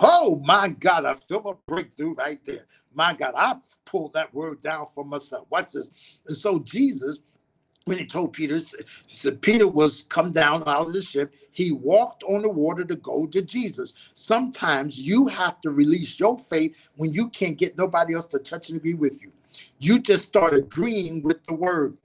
Oh 0.00 0.40
my 0.44 0.68
God, 0.68 1.04
I 1.04 1.14
feel 1.14 1.48
a 1.48 1.54
breakthrough 1.70 2.14
right 2.14 2.38
there. 2.44 2.66
My 2.94 3.12
God, 3.12 3.34
I 3.36 3.56
pulled 3.84 4.12
that 4.12 4.32
word 4.32 4.62
down 4.62 4.86
for 4.94 5.04
myself. 5.04 5.46
Watch 5.50 5.72
this. 5.72 6.20
And 6.28 6.36
so 6.36 6.60
Jesus 6.60 7.18
when 7.86 7.98
he 7.98 8.06
told 8.06 8.32
Peter, 8.32 8.58
said 9.06 9.42
Peter 9.42 9.68
was 9.68 10.04
come 10.04 10.32
down 10.32 10.62
out 10.66 10.86
of 10.86 10.94
the 10.94 11.02
ship. 11.02 11.34
He 11.50 11.72
walked 11.72 12.22
on 12.24 12.40
the 12.40 12.48
water 12.48 12.82
to 12.82 12.96
go 12.96 13.26
to 13.26 13.42
Jesus. 13.42 13.92
Sometimes 14.14 14.98
you 14.98 15.28
have 15.28 15.60
to 15.60 15.70
release 15.70 16.18
your 16.18 16.36
faith 16.38 16.88
when 16.96 17.12
you 17.12 17.28
can't 17.28 17.58
get 17.58 17.76
nobody 17.76 18.14
else 18.14 18.26
to 18.28 18.38
touch 18.38 18.70
and 18.70 18.78
agree 18.78 18.94
with 18.94 19.22
you. 19.22 19.30
You 19.78 19.98
just 19.98 20.26
start 20.26 20.54
agreeing 20.54 21.22
with 21.22 21.44
the 21.44 21.52
word. 21.52 21.96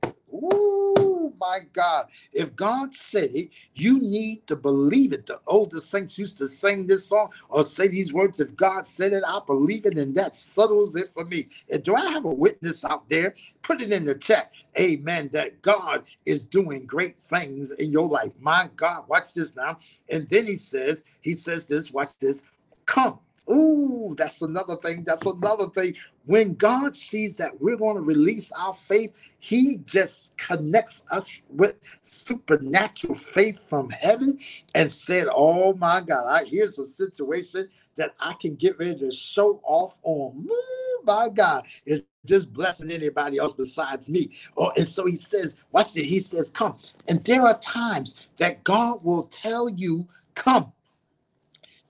My 1.40 1.60
God. 1.74 2.06
If 2.34 2.56
God 2.56 2.94
said 2.94 3.32
it, 3.34 3.50
you 3.74 4.00
need 4.00 4.48
to 4.48 4.56
believe 4.56 5.14
it. 5.14 5.26
The 5.26 5.40
older 5.48 5.80
saints 5.80 6.18
used 6.18 6.38
to 6.38 6.48
sing 6.48 6.88
this 6.88 7.06
song 7.08 7.32
or 7.50 7.64
say 7.64 7.88
these 7.88 8.14
words. 8.14 8.40
If 8.40 8.56
God 8.56 8.88
said 8.88 9.14
it, 9.14 9.24
I 9.28 9.40
believe 9.46 9.86
it, 9.86 9.98
and 9.98 10.16
that 10.16 10.36
settles 10.36 10.96
it 10.96 11.10
for 11.10 11.26
me. 11.26 11.48
And 11.72 11.84
do 11.84 11.96
I 11.96 12.06
have 12.12 12.26
a 12.26 12.30
witness 12.34 12.86
out 12.86 13.10
there? 13.10 13.34
Put 13.62 13.82
it 13.82 13.92
in 13.92 14.06
the 14.06 14.16
chat. 14.16 14.52
Amen. 14.80 15.30
That 15.34 15.62
God 15.62 16.04
is 16.26 16.46
doing 16.46 16.86
great 16.86 17.20
things 17.20 17.72
in 17.72 17.92
your 17.92 18.08
life. 18.08 18.32
My 18.40 18.70
God, 18.76 19.06
watch 19.08 19.34
this 19.34 19.56
now. 19.56 19.78
And 20.12 20.28
then 20.30 20.46
he 20.48 20.56
says, 20.56 21.04
he 21.22 21.34
says 21.34 21.68
this, 21.68 21.92
watch 21.92 22.18
this. 22.20 22.46
Come 22.86 23.20
Ooh, 23.52 24.16
that's 24.18 24.42
another 24.42 24.76
thing. 24.78 25.04
That's 25.06 25.26
another 25.26 25.68
thing. 25.68 25.96
When 26.26 26.56
God 26.56 26.96
sees 26.96 27.36
that 27.38 27.60
we're 27.62 27.78
going 27.78 27.96
to 27.96 28.02
release 28.02 28.52
our 28.54 28.74
faith, 28.74 29.14
He 29.40 29.78
just 29.86 30.38
connects 30.38 31.06
us 31.12 31.42
with 31.50 31.76
supernatural 32.02 33.16
faith 33.16 33.68
from 33.70 33.90
heaven 33.90 34.40
and 34.76 34.92
said, 34.92 35.28
Oh 35.34 35.74
my 35.74 36.02
God, 36.02 36.26
I, 36.28 36.46
here's 36.46 36.80
a 36.80 36.86
situation 36.88 37.70
that 37.98 38.16
I 38.20 38.34
can 38.34 38.56
get 38.56 38.80
ready 38.80 39.00
to 39.00 39.12
show 39.12 39.62
off 39.64 39.98
on. 40.04 40.48
Ooh, 40.50 41.02
my 41.06 41.30
God, 41.30 41.66
it's 41.86 42.04
just 42.26 42.54
blessing 42.54 42.92
anybody 42.92 43.38
else 43.40 43.54
besides 43.54 44.10
me. 44.10 44.32
Oh, 44.58 44.72
and 44.78 44.88
so 44.88 45.06
He 45.06 45.16
says, 45.16 45.56
Watch 45.72 45.98
it. 45.98 46.06
He 46.06 46.20
says, 46.20 46.50
Come. 46.50 46.78
And 47.08 47.24
there 47.26 47.42
are 47.44 47.60
times 47.60 48.30
that 48.38 48.64
God 48.64 49.04
will 49.04 49.26
tell 49.26 49.70
you, 49.70 50.08
Come 50.36 50.72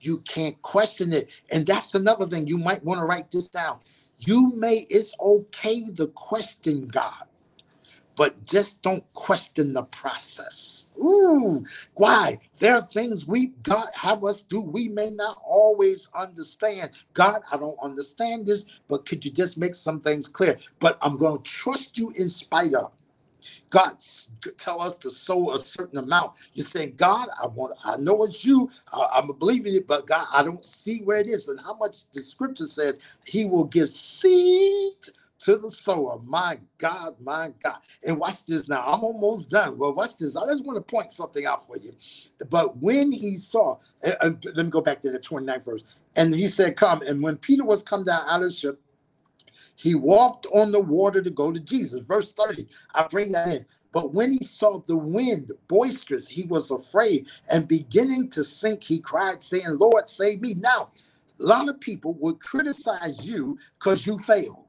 you 0.00 0.18
can't 0.20 0.60
question 0.62 1.12
it. 1.12 1.30
And 1.52 1.66
that's 1.66 1.94
another 1.94 2.26
thing. 2.26 2.46
You 2.48 2.58
might 2.58 2.84
want 2.84 3.00
to 3.00 3.06
write 3.06 3.30
this 3.30 3.48
down. 3.48 3.80
You 4.20 4.54
may, 4.56 4.86
it's 4.90 5.14
okay 5.20 5.84
to 5.96 6.08
question 6.08 6.88
God, 6.88 7.24
but 8.16 8.44
just 8.46 8.82
don't 8.82 9.04
question 9.14 9.72
the 9.74 9.84
process. 9.84 10.92
Ooh, 10.98 11.64
why? 11.94 12.38
There 12.58 12.76
are 12.76 12.82
things 12.82 13.26
we 13.26 13.48
God 13.64 13.88
have 13.94 14.24
us 14.24 14.42
do 14.42 14.60
we 14.60 14.88
may 14.88 15.10
not 15.10 15.40
always 15.44 16.10
understand. 16.16 16.92
God, 17.14 17.42
I 17.52 17.56
don't 17.58 17.78
understand 17.82 18.46
this, 18.46 18.66
but 18.88 19.06
could 19.06 19.24
you 19.24 19.32
just 19.32 19.58
make 19.58 19.74
some 19.74 20.00
things 20.00 20.28
clear? 20.28 20.58
But 20.80 20.98
I'm 21.02 21.18
going 21.18 21.42
to 21.42 21.50
trust 21.50 21.98
you 21.98 22.10
in 22.16 22.28
spite 22.28 22.74
of. 22.74 22.92
God 23.70 24.02
tell 24.58 24.80
us 24.80 24.96
to 24.98 25.10
sow 25.10 25.52
a 25.52 25.58
certain 25.58 25.98
amount. 25.98 26.38
You're 26.54 26.66
saying, 26.66 26.94
God, 26.96 27.28
I 27.42 27.46
want, 27.48 27.76
I 27.84 27.96
know 27.98 28.24
it's 28.24 28.44
you. 28.44 28.70
I, 28.92 29.18
am 29.18 29.32
believing 29.38 29.74
it, 29.74 29.86
but 29.86 30.06
God, 30.06 30.26
I 30.34 30.42
don't 30.42 30.64
see 30.64 31.00
where 31.04 31.18
it 31.18 31.28
is 31.28 31.48
and 31.48 31.60
how 31.60 31.74
much 31.74 32.10
the 32.10 32.20
scripture 32.20 32.66
says 32.66 32.98
He 33.24 33.44
will 33.44 33.64
give 33.64 33.90
seed 33.90 34.92
to 35.40 35.56
the 35.56 35.70
sower. 35.70 36.18
My 36.24 36.58
God, 36.78 37.14
my 37.20 37.52
God. 37.62 37.78
And 38.06 38.18
watch 38.18 38.44
this 38.44 38.68
now. 38.68 38.82
I'm 38.86 39.02
almost 39.02 39.50
done. 39.50 39.78
Well, 39.78 39.94
watch 39.94 40.16
this. 40.18 40.36
I 40.36 40.46
just 40.46 40.64
want 40.64 40.76
to 40.76 40.82
point 40.82 41.12
something 41.12 41.46
out 41.46 41.66
for 41.66 41.76
you. 41.78 41.92
But 42.50 42.76
when 42.78 43.10
he 43.12 43.36
saw, 43.36 43.78
uh, 44.06 44.30
let 44.54 44.66
me 44.66 44.70
go 44.70 44.80
back 44.80 45.00
to 45.02 45.10
the 45.10 45.18
29th 45.18 45.64
verse. 45.64 45.84
And 46.16 46.34
he 46.34 46.46
said, 46.46 46.76
Come. 46.76 47.02
And 47.02 47.22
when 47.22 47.36
Peter 47.36 47.64
was 47.64 47.82
come 47.82 48.04
down 48.04 48.22
out 48.28 48.40
of 48.40 48.46
the 48.46 48.52
ship, 48.52 48.80
he 49.80 49.94
walked 49.94 50.46
on 50.54 50.72
the 50.72 50.80
water 50.80 51.22
to 51.22 51.30
go 51.30 51.52
to 51.52 51.60
Jesus. 51.60 52.04
Verse 52.04 52.32
30, 52.34 52.68
I 52.94 53.06
bring 53.08 53.32
that 53.32 53.48
in. 53.50 53.66
But 53.92 54.12
when 54.14 54.32
he 54.32 54.44
saw 54.44 54.80
the 54.86 54.96
wind 54.96 55.52
boisterous, 55.68 56.28
he 56.28 56.44
was 56.44 56.70
afraid 56.70 57.28
and 57.52 57.66
beginning 57.68 58.30
to 58.30 58.44
sink, 58.44 58.84
he 58.84 59.00
cried, 59.00 59.42
saying, 59.42 59.78
Lord, 59.80 60.08
save 60.08 60.42
me. 60.42 60.54
Now, 60.56 60.90
a 61.40 61.44
lot 61.44 61.68
of 61.68 61.80
people 61.80 62.14
would 62.20 62.40
criticize 62.40 63.26
you 63.26 63.58
because 63.78 64.06
you 64.06 64.18
failed. 64.18 64.66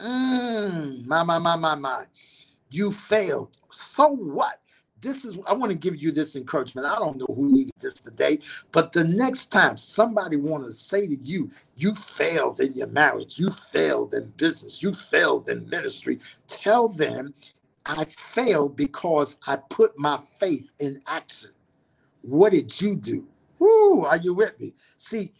Mm, 0.00 1.06
my, 1.06 1.22
my, 1.24 1.38
my, 1.38 1.56
my, 1.56 1.74
my. 1.76 2.04
You 2.70 2.92
failed. 2.92 3.56
So 3.70 4.08
what? 4.16 4.58
This 5.02 5.24
is 5.24 5.38
I 5.46 5.54
want 5.54 5.72
to 5.72 5.78
give 5.78 5.96
you 6.02 6.12
this 6.12 6.36
encouragement. 6.36 6.86
I 6.86 6.96
don't 6.96 7.18
know 7.18 7.34
who 7.34 7.52
needed 7.52 7.74
this 7.80 7.94
today, 7.94 8.38
but 8.72 8.92
the 8.92 9.04
next 9.04 9.48
time 9.48 9.76
somebody 9.76 10.36
want 10.36 10.64
to 10.64 10.72
say 10.72 11.06
to 11.08 11.16
you, 11.16 11.50
you 11.76 11.94
failed 11.94 12.60
in 12.60 12.74
your 12.74 12.88
marriage, 12.88 13.38
you 13.38 13.50
failed 13.50 14.14
in 14.14 14.32
business, 14.38 14.82
you 14.82 14.94
failed 14.94 15.48
in 15.50 15.68
ministry, 15.68 16.20
tell 16.48 16.88
them 16.88 17.34
I 17.86 18.04
failed 18.06 18.76
because 18.76 19.38
I 19.46 19.56
put 19.56 19.98
my 19.98 20.18
faith 20.40 20.70
in 20.80 21.00
action. 21.06 21.50
What 22.22 22.52
did 22.52 22.80
you 22.80 22.96
do? 22.96 23.26
Woo, 23.58 24.04
are 24.04 24.16
you 24.18 24.34
with 24.34 24.58
me? 24.60 24.72
See, 24.96 25.32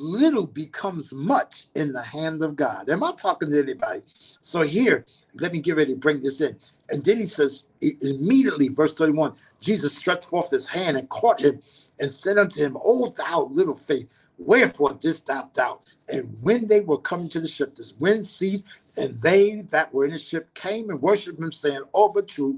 little 0.00 0.46
becomes 0.46 1.12
much 1.12 1.66
in 1.74 1.92
the 1.92 2.02
hand 2.02 2.42
of 2.42 2.56
God. 2.56 2.88
Am 2.90 3.04
I 3.04 3.12
talking 3.12 3.50
to 3.52 3.60
anybody? 3.60 4.02
So 4.42 4.62
here, 4.62 5.06
let 5.34 5.52
me 5.52 5.60
get 5.60 5.76
ready 5.76 5.94
to 5.94 6.00
bring 6.00 6.20
this 6.20 6.40
in. 6.40 6.56
And 6.90 7.04
then 7.04 7.18
he 7.18 7.26
says, 7.26 7.66
immediately, 8.02 8.68
verse 8.68 8.94
31, 8.94 9.34
Jesus 9.60 9.96
stretched 9.96 10.26
forth 10.26 10.50
his 10.50 10.68
hand 10.68 10.96
and 10.96 11.08
caught 11.10 11.40
him 11.40 11.60
and 12.00 12.10
said 12.10 12.38
unto 12.38 12.60
him, 12.60 12.76
O 12.84 13.10
thou 13.10 13.48
little 13.52 13.74
faith, 13.74 14.08
wherefore 14.38 14.94
didst 15.00 15.26
thou 15.26 15.50
doubt? 15.54 15.82
And 16.08 16.36
when 16.42 16.68
they 16.68 16.80
were 16.80 16.98
coming 16.98 17.28
to 17.30 17.40
the 17.40 17.48
ship, 17.48 17.74
this 17.74 17.96
wind 17.98 18.26
ceased, 18.26 18.66
And 18.96 19.20
they 19.20 19.62
that 19.70 19.92
were 19.94 20.06
in 20.06 20.12
the 20.12 20.18
ship 20.18 20.52
came 20.54 20.90
and 20.90 21.02
worshiped 21.02 21.40
him, 21.40 21.52
saying, 21.52 21.82
Of 21.94 22.16
a 22.16 22.22
truth, 22.22 22.56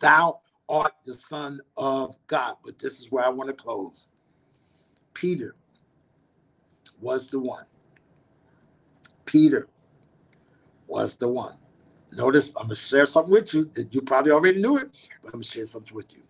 thou 0.00 0.40
art 0.68 0.94
the 1.04 1.14
Son 1.14 1.60
of 1.76 2.16
God. 2.28 2.56
But 2.64 2.78
this 2.78 3.00
is 3.00 3.10
where 3.12 3.24
I 3.24 3.30
want 3.30 3.48
to 3.48 3.54
close. 3.54 4.08
Peter 5.14 5.54
was 7.00 7.28
the 7.28 7.38
one. 7.38 7.64
Peter 9.24 9.68
was 10.86 11.16
the 11.16 11.28
one. 11.28 11.56
Notice 12.12 12.50
I'm 12.56 12.64
going 12.64 12.70
to 12.70 12.76
share 12.76 13.06
something 13.06 13.32
with 13.32 13.54
you 13.54 13.70
that 13.74 13.94
you 13.94 14.02
probably 14.02 14.32
already 14.32 14.60
knew 14.60 14.78
it, 14.78 14.90
but 15.22 15.28
I'm 15.28 15.40
going 15.40 15.44
to 15.44 15.50
share 15.50 15.66
something 15.66 15.94
with 15.94 16.14
you. 16.16 16.22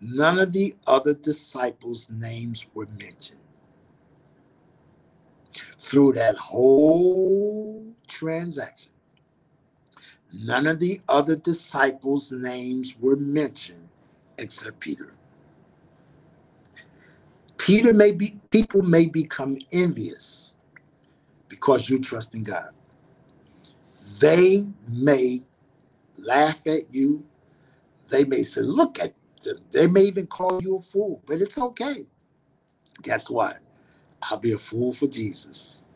None 0.00 0.38
of 0.38 0.52
the 0.52 0.74
other 0.86 1.14
disciples' 1.14 2.10
names 2.10 2.66
were 2.74 2.86
mentioned. 2.86 3.40
Through 5.78 6.14
that 6.14 6.36
whole 6.36 7.86
transaction, 8.08 8.92
none 10.44 10.66
of 10.66 10.80
the 10.80 11.00
other 11.08 11.36
disciples' 11.36 12.32
names 12.32 12.96
were 13.00 13.16
mentioned 13.16 13.88
except 14.38 14.80
Peter. 14.80 15.15
Peter 17.66 17.92
may 17.92 18.12
be 18.12 18.38
people 18.52 18.80
may 18.82 19.06
become 19.06 19.58
envious 19.72 20.54
because 21.48 21.90
you 21.90 21.98
trust 21.98 22.36
in 22.36 22.44
God. 22.44 22.70
They 24.20 24.68
may 24.88 25.42
laugh 26.24 26.64
at 26.68 26.94
you. 26.94 27.26
They 28.06 28.24
may 28.24 28.44
say, 28.44 28.60
look 28.60 29.00
at 29.00 29.14
them. 29.42 29.56
They 29.72 29.88
may 29.88 30.02
even 30.02 30.28
call 30.28 30.62
you 30.62 30.76
a 30.76 30.80
fool, 30.80 31.24
but 31.26 31.40
it's 31.40 31.58
okay. 31.58 32.06
Guess 33.02 33.30
what? 33.30 33.58
I'll 34.22 34.38
be 34.38 34.52
a 34.52 34.58
fool 34.58 34.92
for 34.92 35.08
Jesus. 35.08 35.86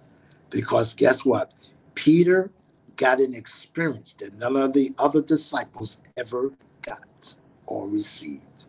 Because 0.50 0.92
guess 0.92 1.24
what? 1.24 1.70
Peter 1.94 2.50
got 2.96 3.20
an 3.20 3.32
experience 3.32 4.14
that 4.14 4.34
none 4.40 4.56
of 4.56 4.72
the 4.72 4.92
other 4.98 5.22
disciples 5.22 6.02
ever 6.16 6.50
got 6.82 7.36
or 7.66 7.86
received. 7.86 8.66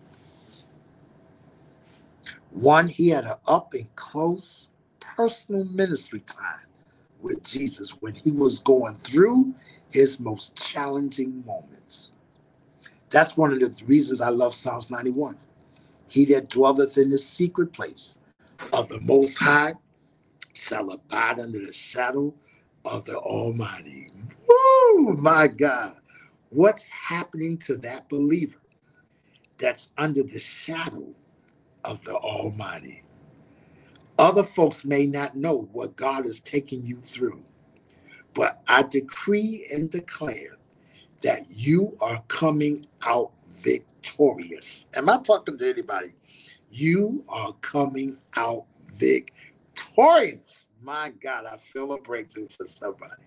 One, 2.51 2.87
he 2.87 3.09
had 3.09 3.25
an 3.25 3.35
up 3.47 3.73
and 3.73 3.93
close 3.95 4.71
personal 4.99 5.65
ministry 5.65 6.21
time 6.21 6.67
with 7.21 7.43
Jesus 7.43 7.91
when 8.01 8.13
he 8.13 8.31
was 8.31 8.59
going 8.59 8.95
through 8.95 9.53
his 9.91 10.19
most 10.19 10.57
challenging 10.57 11.43
moments. 11.45 12.13
That's 13.09 13.37
one 13.37 13.53
of 13.53 13.59
the 13.59 13.83
reasons 13.87 14.21
I 14.21 14.29
love 14.29 14.53
Psalms 14.53 14.91
91. 14.91 15.37
He 16.07 16.25
that 16.25 16.49
dwelleth 16.49 16.97
in 16.97 17.09
the 17.09 17.17
secret 17.17 17.73
place 17.73 18.19
of 18.73 18.89
the 18.89 18.99
Most 19.01 19.37
High 19.37 19.73
shall 20.53 20.91
abide 20.91 21.39
under 21.39 21.59
the 21.59 21.73
shadow 21.73 22.33
of 22.85 23.05
the 23.05 23.17
Almighty. 23.17 24.09
Woo, 24.47 25.13
my 25.13 25.47
God. 25.47 25.93
What's 26.49 26.89
happening 26.89 27.57
to 27.59 27.77
that 27.77 28.09
believer 28.09 28.59
that's 29.57 29.91
under 29.97 30.23
the 30.23 30.39
shadow 30.39 31.13
of 31.85 32.03
the 32.03 32.15
Almighty? 32.15 33.03
Other 34.19 34.43
folks 34.43 34.85
may 34.85 35.05
not 35.05 35.35
know 35.35 35.69
what 35.73 35.95
God 35.95 36.25
is 36.25 36.41
taking 36.41 36.85
you 36.85 37.01
through, 37.01 37.43
but 38.33 38.61
I 38.67 38.83
decree 38.83 39.67
and 39.73 39.89
declare 39.89 40.57
that 41.23 41.45
you 41.49 41.97
are 42.01 42.23
coming 42.27 42.85
out 43.05 43.31
victorious. 43.51 44.87
Am 44.93 45.09
I 45.09 45.19
talking 45.21 45.57
to 45.57 45.69
anybody? 45.69 46.09
You 46.71 47.23
are 47.29 47.53
coming 47.61 48.17
out 48.35 48.65
victorious. 48.93 50.67
My 50.81 51.11
God, 51.21 51.45
I 51.45 51.57
feel 51.57 51.93
a 51.93 52.01
breakthrough 52.01 52.47
for 52.49 52.65
somebody. 52.65 53.23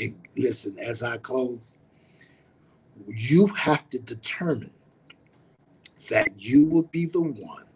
And 0.00 0.16
listen, 0.36 0.78
as 0.78 1.02
I 1.02 1.18
close, 1.18 1.74
you 3.08 3.46
have 3.48 3.88
to 3.90 3.98
determine 4.00 4.72
that 6.10 6.40
you 6.42 6.66
will 6.66 6.84
be 6.84 7.06
the 7.06 7.20
one 7.22 7.66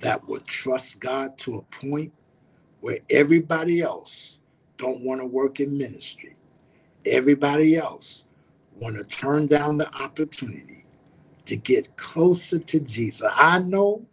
that 0.00 0.26
will 0.28 0.40
trust 0.40 1.00
God 1.00 1.38
to 1.38 1.56
a 1.56 1.62
point 1.62 2.12
where 2.80 2.98
everybody 3.10 3.82
else 3.82 4.40
don't 4.78 5.04
want 5.04 5.20
to 5.20 5.26
work 5.26 5.60
in 5.60 5.78
ministry. 5.78 6.36
Everybody 7.06 7.76
else 7.76 8.24
want 8.80 8.96
to 8.96 9.04
turn 9.04 9.46
down 9.46 9.78
the 9.78 9.92
opportunity 9.96 10.84
to 11.46 11.56
get 11.56 11.96
closer 11.96 12.58
to 12.58 12.80
Jesus. 12.80 13.30
I 13.34 13.60
know 13.60 14.06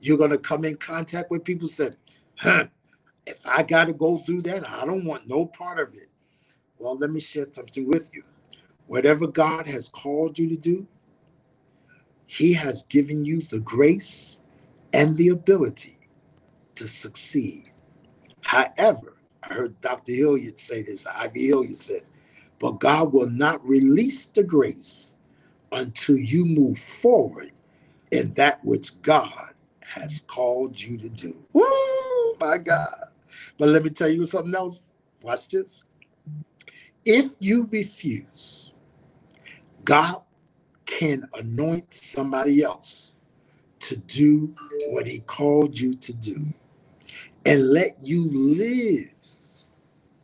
you're 0.00 0.18
going 0.18 0.30
to 0.30 0.38
come 0.38 0.64
in 0.64 0.76
contact 0.76 1.30
with 1.30 1.44
people 1.44 1.68
said, 1.68 1.96
huh, 2.36 2.66
if 3.26 3.46
I 3.48 3.62
got 3.62 3.86
to 3.86 3.92
go 3.94 4.18
through 4.20 4.42
that, 4.42 4.68
I 4.68 4.86
don't 4.86 5.06
want 5.06 5.28
no 5.28 5.46
part 5.46 5.80
of 5.80 5.94
it. 5.94 6.08
Well, 6.78 6.98
let 6.98 7.10
me 7.10 7.20
share 7.20 7.46
something 7.50 7.88
with 7.88 8.14
you. 8.14 8.22
Whatever 8.86 9.26
God 9.26 9.66
has 9.66 9.88
called 9.88 10.38
you 10.38 10.48
to 10.50 10.56
do, 10.56 10.86
He 12.26 12.52
has 12.54 12.84
given 12.84 13.24
you 13.24 13.42
the 13.42 13.60
grace 13.60 14.42
and 14.92 15.16
the 15.16 15.28
ability 15.28 15.98
to 16.76 16.88
succeed. 16.88 17.70
However, 18.42 19.16
I 19.42 19.54
heard 19.54 19.80
Dr. 19.80 20.12
Hilliard 20.12 20.58
say 20.58 20.82
this, 20.82 21.06
I.V. 21.06 21.46
Hilliard 21.48 21.74
says, 21.76 22.04
but 22.58 22.80
God 22.80 23.12
will 23.12 23.28
not 23.30 23.66
release 23.66 24.26
the 24.28 24.42
grace 24.42 25.16
until 25.72 26.16
you 26.16 26.44
move 26.44 26.78
forward 26.78 27.50
in 28.10 28.32
that 28.34 28.64
which 28.64 29.00
God 29.02 29.54
has 29.82 30.24
called 30.28 30.80
you 30.80 30.96
to 30.98 31.10
do. 31.10 31.36
Woo, 31.52 32.36
my 32.40 32.58
God. 32.58 32.88
But 33.58 33.70
let 33.70 33.82
me 33.84 33.90
tell 33.90 34.08
you 34.08 34.24
something 34.24 34.54
else. 34.54 34.92
Watch 35.22 35.48
this. 35.48 35.84
If 37.04 37.34
you 37.40 37.66
refuse, 37.70 38.72
God 39.84 40.22
can 40.98 41.28
anoint 41.34 41.92
somebody 41.92 42.62
else 42.62 43.14
to 43.80 43.96
do 43.96 44.54
what 44.90 45.06
he 45.06 45.18
called 45.20 45.78
you 45.78 45.92
to 45.94 46.12
do 46.12 46.36
and 47.44 47.70
let 47.70 47.96
you 48.00 48.30
live 48.30 49.10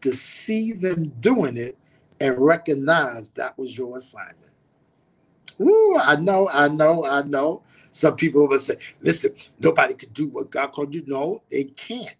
to 0.01 0.13
see 0.13 0.73
them 0.73 1.09
doing 1.21 1.57
it 1.57 1.77
and 2.21 2.39
recognize 2.39 3.31
that 3.31 3.59
was 3.59 3.77
your 3.77 3.97
assignment. 3.97 4.55
Ooh, 5.61 5.99
I 6.01 6.17
know, 6.17 6.49
I 6.49 6.69
know, 6.69 7.05
I 7.05 7.23
know. 7.23 7.63
Some 7.91 8.15
people 8.15 8.47
will 8.47 8.59
say, 8.59 8.77
listen, 9.01 9.33
nobody 9.59 9.95
can 9.95 10.11
do 10.13 10.29
what 10.29 10.51
God 10.51 10.69
called 10.69 10.95
you. 10.95 11.03
No, 11.07 11.43
they 11.51 11.65
can't. 11.65 12.17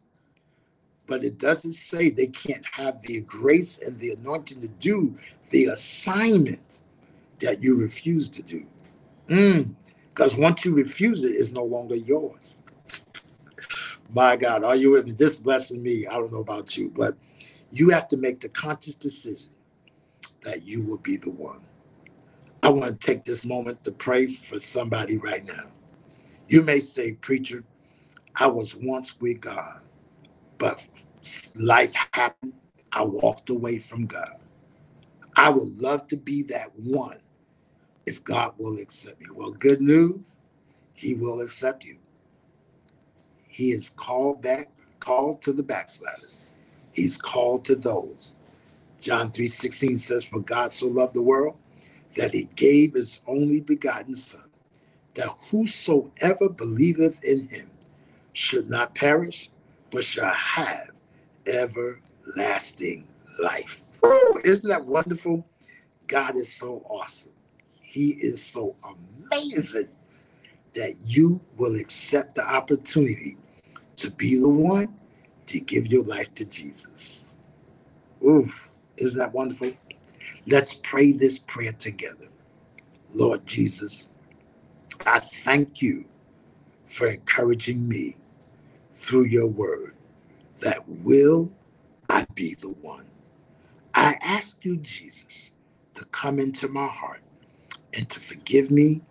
But 1.07 1.25
it 1.25 1.39
doesn't 1.39 1.73
say 1.73 2.11
they 2.11 2.27
can't 2.27 2.67
have 2.73 3.01
the 3.03 3.21
grace 3.21 3.81
and 3.81 3.99
the 4.01 4.15
anointing 4.15 4.61
to 4.61 4.69
do 4.69 5.17
the 5.51 5.67
assignment 5.67 6.81
that 7.41 7.63
you 7.63 7.81
refuse 7.81 8.29
to 8.31 8.43
do. 8.43 8.67
Because 9.27 10.35
mm, 10.35 10.39
once 10.41 10.65
you 10.65 10.75
refuse 10.75 11.25
it, 11.25 11.31
it's 11.31 11.53
no 11.53 11.65
longer 11.65 11.97
yours. 11.97 12.61
My 14.13 14.37
God, 14.37 14.65
are 14.65 14.77
you 14.77 14.93
with 14.93 15.07
me? 15.07 15.13
This 15.13 15.39
blessing 15.39 15.83
me. 15.83 16.07
I 16.07 16.15
don't 16.15 16.33
know 16.33 16.41
about 16.41 16.77
you, 16.77 16.93
but 16.97 17.17
you 17.71 17.91
have 17.91 18.09
to 18.09 18.17
make 18.17 18.41
the 18.41 18.49
conscious 18.49 18.95
decision 18.95 19.53
that 20.43 20.67
you 20.67 20.83
will 20.85 20.99
be 20.99 21.17
the 21.17 21.31
one. 21.31 21.61
I 22.63 22.71
want 22.71 23.01
to 23.01 23.07
take 23.07 23.25
this 23.25 23.45
moment 23.45 23.85
to 23.85 23.93
pray 23.93 24.27
for 24.27 24.59
somebody 24.59 25.19
right 25.19 25.45
now. 25.47 25.65
You 26.49 26.63
may 26.63 26.81
say, 26.81 27.13
Preacher, 27.13 27.65
I 28.37 28.49
was 28.49 28.77
once 28.77 29.21
with 29.21 29.41
God, 29.41 29.83
but 30.59 30.87
life 31.55 31.95
happened. 32.13 32.55
I 32.93 33.05
walked 33.05 33.51
away 33.51 33.79
from 33.79 34.07
God. 34.07 34.41
I 35.37 35.51
would 35.51 35.81
love 35.81 36.07
to 36.09 36.17
be 36.17 36.43
that 36.45 36.71
one 36.77 37.19
if 38.07 38.23
God 38.25 38.55
will 38.59 38.79
accept 38.79 39.21
you. 39.21 39.35
Well, 39.35 39.53
good 39.53 39.81
news, 39.81 40.41
He 40.95 41.15
will 41.15 41.41
accept 41.41 41.85
you. 41.85 41.99
He 43.49 43.73
is 43.73 43.91
called 43.91 44.43
back, 44.43 44.69
called 45.01 45.43
to 45.43 45.53
the 45.53 45.63
backsliders. 45.63 46.55
He's 46.93 47.17
called 47.17 47.65
to 47.67 47.75
those. 47.77 48.37
John 49.01 49.31
3:16 49.31 49.99
says, 49.99 50.25
For 50.25 50.41
God 50.41 50.71
so 50.71 50.87
loved 50.87 51.15
the 51.15 51.23
world 51.23 51.57
that 52.17 52.35
he 52.35 52.49
gave 52.57 52.95
his 52.95 53.21
only 53.27 53.61
begotten 53.61 54.15
Son, 54.15 54.45
that 55.15 55.29
whosoever 55.51 56.49
believeth 56.49 57.25
in 57.25 57.49
him 57.49 57.71
should 58.33 58.69
not 58.69 58.95
perish, 58.95 59.51
but 59.91 60.05
shall 60.05 60.33
have 60.33 60.91
everlasting 61.47 63.07
life. 63.41 63.83
Isn't 64.45 64.69
that 64.69 64.85
wonderful? 64.85 65.47
God 66.07 66.37
is 66.37 66.53
so 66.53 66.85
awesome. 66.89 67.33
He 67.91 68.11
is 68.11 68.41
so 68.41 68.77
amazing 69.33 69.89
that 70.75 70.95
you 71.01 71.41
will 71.57 71.75
accept 71.75 72.37
the 72.37 72.49
opportunity 72.49 73.37
to 73.97 74.13
be 74.13 74.39
the 74.39 74.49
one 74.49 74.95
to 75.47 75.59
give 75.59 75.89
your 75.89 76.05
life 76.05 76.33
to 76.35 76.49
Jesus. 76.49 77.41
Oof, 78.25 78.69
isn't 78.97 79.19
that 79.19 79.35
wonderful? 79.35 79.73
Let's 80.47 80.75
pray 80.75 81.11
this 81.11 81.41
prayer 81.41 81.73
together. 81.73 82.29
Lord 83.13 83.45
Jesus, 83.45 84.09
I 85.05 85.19
thank 85.19 85.83
you 85.83 86.05
for 86.87 87.09
encouraging 87.09 87.89
me 87.89 88.15
through 88.93 89.25
your 89.25 89.49
word 89.49 89.97
that 90.61 90.89
will 90.89 91.53
I 92.09 92.25
be 92.37 92.55
the 92.55 92.73
one. 92.83 93.07
I 93.97 94.15
ask 94.23 94.65
you, 94.65 94.77
Jesus, 94.77 95.51
to 95.95 96.05
come 96.05 96.39
into 96.39 96.69
my 96.69 96.87
heart 96.87 97.23
and 97.97 98.09
to 98.11 98.21
forgive 98.21 98.71
me 98.71 99.03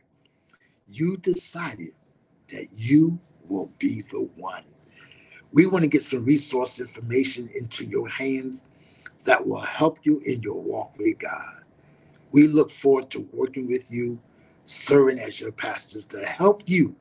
You 0.89 1.17
decided 1.19 1.91
that 2.51 2.69
you 2.75 3.21
will 3.49 3.73
be 3.79 4.03
the 4.13 4.29
one. 4.37 4.65
We 5.53 5.67
want 5.67 5.85
to 5.85 5.91
get 5.91 6.03
some 6.03 6.25
resource 6.25 6.81
information 6.81 7.51
into 7.55 7.87
your 7.87 8.09
hands 8.09 8.65
that 9.25 9.47
will 9.47 9.61
help 9.61 10.01
you 10.05 10.21
in 10.27 10.43
your 10.43 10.61
walk 10.61 10.95
with 10.99 11.19
God. 11.21 11.65
We 12.33 12.49
look 12.49 12.71
forward 12.71 13.11
to 13.13 13.29
working 13.33 13.69
with 13.69 13.91
you, 13.93 14.21
serving 14.65 15.21
as 15.21 15.41
your 15.41 15.53
pastors 15.53 16.07
to 16.09 16.25
help 16.27 16.65
you 16.67 16.97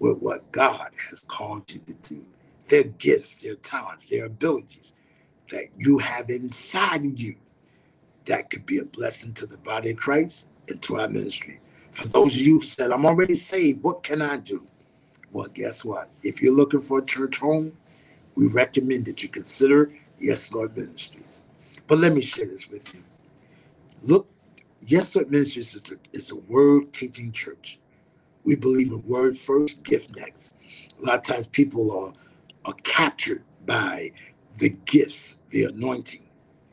with 0.00 0.18
what 0.18 0.50
God 0.52 0.90
has 1.10 1.20
called 1.20 1.72
you 1.72 1.80
to 1.80 1.94
do. 1.96 2.26
Their 2.68 2.84
gifts, 2.84 3.36
their 3.42 3.56
talents, 3.56 4.10
their 4.10 4.26
abilities 4.26 4.94
that 5.50 5.66
you 5.78 5.98
have 5.98 6.30
inside 6.30 7.04
of 7.04 7.20
you 7.20 7.36
that 8.26 8.50
could 8.50 8.66
be 8.66 8.78
a 8.78 8.84
blessing 8.84 9.32
to 9.34 9.46
the 9.46 9.58
body 9.58 9.90
of 9.90 9.96
Christ 9.96 10.50
and 10.68 10.80
to 10.82 11.00
our 11.00 11.08
ministry. 11.08 11.60
For 11.92 12.08
those 12.08 12.34
of 12.34 12.42
you 12.42 12.54
who 12.54 12.62
said, 12.62 12.90
I'm 12.90 13.06
already 13.06 13.34
saved, 13.34 13.82
what 13.82 14.02
can 14.02 14.22
I 14.22 14.38
do? 14.38 14.66
Well, 15.32 15.48
guess 15.52 15.84
what? 15.84 16.10
If 16.22 16.40
you're 16.40 16.54
looking 16.54 16.80
for 16.80 16.98
a 16.98 17.04
church 17.04 17.38
home, 17.38 17.76
we 18.36 18.48
recommend 18.48 19.06
that 19.06 19.22
you 19.22 19.28
consider 19.28 19.92
Yes 20.18 20.52
Lord 20.52 20.76
Ministries. 20.76 21.42
But 21.86 21.98
let 21.98 22.12
me 22.12 22.22
share 22.22 22.46
this 22.46 22.68
with 22.68 22.94
you. 22.94 23.02
Look, 24.08 24.28
Yes 24.80 25.14
Lord 25.14 25.30
Ministries 25.30 25.74
is 25.74 25.92
a, 25.92 25.96
is 26.12 26.30
a 26.30 26.36
word 26.36 26.92
teaching 26.92 27.32
church. 27.32 27.78
We 28.44 28.56
believe 28.56 28.92
in 28.92 29.02
word 29.06 29.36
first, 29.36 29.82
gift 29.82 30.16
next. 30.16 30.56
A 31.00 31.06
lot 31.06 31.16
of 31.16 31.22
times 31.22 31.46
people 31.48 31.90
are, 31.96 32.12
are 32.64 32.76
captured 32.82 33.42
by 33.66 34.10
the 34.58 34.70
gifts, 34.84 35.40
the 35.50 35.64
anointing. 35.64 36.23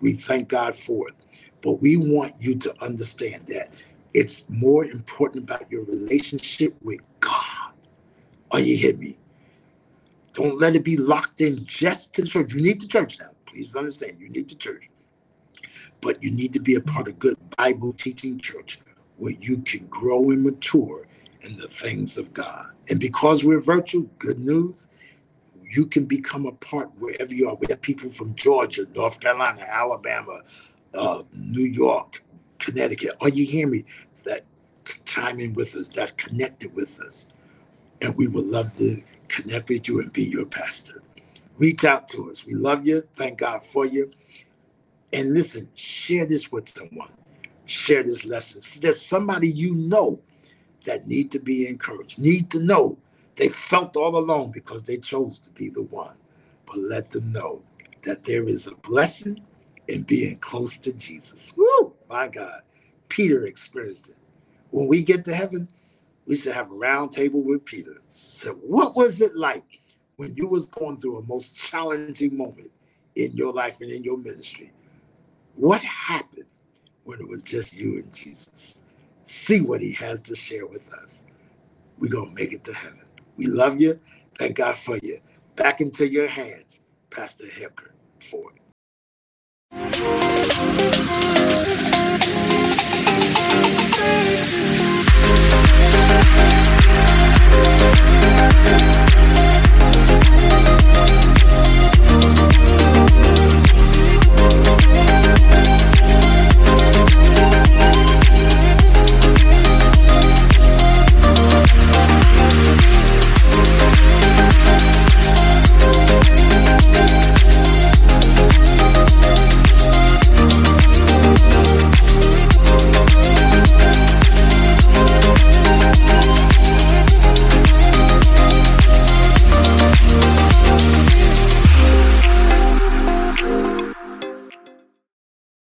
We 0.01 0.13
thank 0.13 0.49
God 0.49 0.75
for 0.75 1.07
it. 1.09 1.15
But 1.61 1.81
we 1.81 1.95
want 1.97 2.33
you 2.39 2.55
to 2.55 2.83
understand 2.83 3.47
that 3.47 3.83
it's 4.13 4.49
more 4.49 4.85
important 4.85 5.43
about 5.43 5.71
your 5.71 5.85
relationship 5.85 6.75
with 6.81 6.99
God. 7.19 7.73
Are 8.51 8.59
you 8.59 8.75
hear 8.75 8.97
me? 8.97 9.17
Don't 10.33 10.59
let 10.59 10.75
it 10.75 10.83
be 10.83 10.97
locked 10.97 11.41
in 11.41 11.65
just 11.65 12.13
to 12.15 12.21
the 12.21 12.27
church. 12.27 12.53
You 12.53 12.61
need 12.61 12.81
the 12.81 12.87
church 12.87 13.19
now. 13.19 13.29
Please 13.45 13.75
understand, 13.75 14.17
you 14.19 14.29
need 14.29 14.49
the 14.49 14.55
church. 14.55 14.89
But 16.01 16.23
you 16.23 16.31
need 16.31 16.53
to 16.53 16.59
be 16.59 16.75
a 16.75 16.81
part 16.81 17.07
of 17.07 17.19
good 17.19 17.37
Bible 17.57 17.93
teaching 17.93 18.39
church 18.39 18.79
where 19.17 19.33
you 19.39 19.59
can 19.59 19.85
grow 19.87 20.31
and 20.31 20.41
mature 20.43 21.05
in 21.41 21.57
the 21.57 21.67
things 21.67 22.17
of 22.17 22.33
God. 22.33 22.67
And 22.89 22.99
because 22.99 23.43
we're 23.43 23.59
virtual, 23.59 24.03
good 24.19 24.39
news, 24.39 24.87
you 25.71 25.85
can 25.85 26.05
become 26.05 26.45
a 26.45 26.51
part 26.53 26.91
wherever 26.99 27.33
you 27.33 27.47
are. 27.49 27.55
We 27.55 27.67
have 27.69 27.81
people 27.81 28.09
from 28.09 28.35
Georgia, 28.35 28.85
North 28.93 29.19
Carolina, 29.19 29.65
Alabama, 29.67 30.41
uh, 30.93 31.23
New 31.33 31.65
York, 31.65 32.23
Connecticut. 32.59 33.11
Are 33.21 33.29
you 33.29 33.45
hear 33.45 33.67
me? 33.67 33.85
That 34.25 34.43
chime 35.05 35.39
in 35.39 35.53
with 35.53 35.75
us, 35.75 35.89
that 35.89 36.17
connected 36.17 36.75
with 36.75 36.99
us. 36.99 37.27
And 38.01 38.15
we 38.17 38.27
would 38.27 38.45
love 38.45 38.73
to 38.73 39.01
connect 39.29 39.69
with 39.69 39.87
you 39.87 40.01
and 40.01 40.11
be 40.11 40.23
your 40.23 40.45
pastor. 40.45 41.01
Reach 41.57 41.85
out 41.85 42.07
to 42.09 42.29
us. 42.29 42.45
We 42.45 42.53
love 42.53 42.85
you. 42.85 43.03
Thank 43.13 43.39
God 43.39 43.63
for 43.63 43.85
you. 43.85 44.11
And 45.13 45.33
listen, 45.33 45.69
share 45.75 46.25
this 46.25 46.51
with 46.51 46.67
someone. 46.67 47.13
Share 47.65 48.03
this 48.03 48.25
lesson. 48.25 48.61
There's 48.81 49.01
somebody 49.01 49.49
you 49.49 49.75
know 49.75 50.19
that 50.85 51.07
need 51.07 51.31
to 51.31 51.39
be 51.39 51.67
encouraged, 51.67 52.19
need 52.19 52.49
to 52.51 52.59
know 52.59 52.97
they 53.41 53.47
felt 53.47 53.97
all 53.97 54.15
alone 54.17 54.51
because 54.51 54.83
they 54.83 54.97
chose 54.97 55.39
to 55.39 55.49
be 55.49 55.71
the 55.71 55.81
one. 55.81 56.15
But 56.67 56.77
let 56.77 57.09
them 57.09 57.31
know 57.31 57.63
that 58.03 58.23
there 58.23 58.47
is 58.47 58.67
a 58.67 58.75
blessing 58.75 59.43
in 59.87 60.03
being 60.03 60.35
close 60.37 60.77
to 60.77 60.93
Jesus. 60.93 61.57
Woo! 61.57 61.91
My 62.07 62.27
God. 62.27 62.61
Peter 63.09 63.45
experienced 63.45 64.11
it. 64.11 64.17
When 64.69 64.87
we 64.87 65.01
get 65.01 65.25
to 65.25 65.33
heaven, 65.33 65.67
we 66.27 66.35
should 66.35 66.53
have 66.53 66.69
a 66.69 66.75
round 66.75 67.13
table 67.13 67.41
with 67.41 67.65
Peter. 67.65 67.95
So 68.13 68.53
what 68.53 68.95
was 68.95 69.21
it 69.21 69.35
like 69.35 69.79
when 70.17 70.35
you 70.35 70.45
was 70.45 70.67
going 70.67 70.97
through 70.97 71.17
a 71.17 71.23
most 71.23 71.59
challenging 71.59 72.37
moment 72.37 72.69
in 73.15 73.35
your 73.35 73.51
life 73.51 73.81
and 73.81 73.89
in 73.89 74.03
your 74.03 74.19
ministry? 74.19 74.71
What 75.55 75.81
happened 75.81 76.45
when 77.05 77.19
it 77.19 77.27
was 77.27 77.41
just 77.41 77.73
you 77.73 77.97
and 77.97 78.13
Jesus? 78.13 78.83
See 79.23 79.61
what 79.61 79.81
he 79.81 79.93
has 79.93 80.21
to 80.23 80.35
share 80.35 80.67
with 80.67 80.93
us. 80.93 81.25
We're 81.97 82.11
going 82.11 82.35
to 82.35 82.35
make 82.35 82.53
it 82.53 82.63
to 82.65 82.73
heaven. 82.73 82.99
We 83.37 83.47
love 83.47 83.81
you. 83.81 83.99
Thank 84.39 84.57
God 84.57 84.77
for 84.77 84.97
you. 85.03 85.19
Back 85.55 85.81
into 85.81 86.07
your 86.09 86.27
hands, 86.27 86.83
Pastor 87.11 87.47
Hecker 87.49 87.93
Ford. 88.21 88.53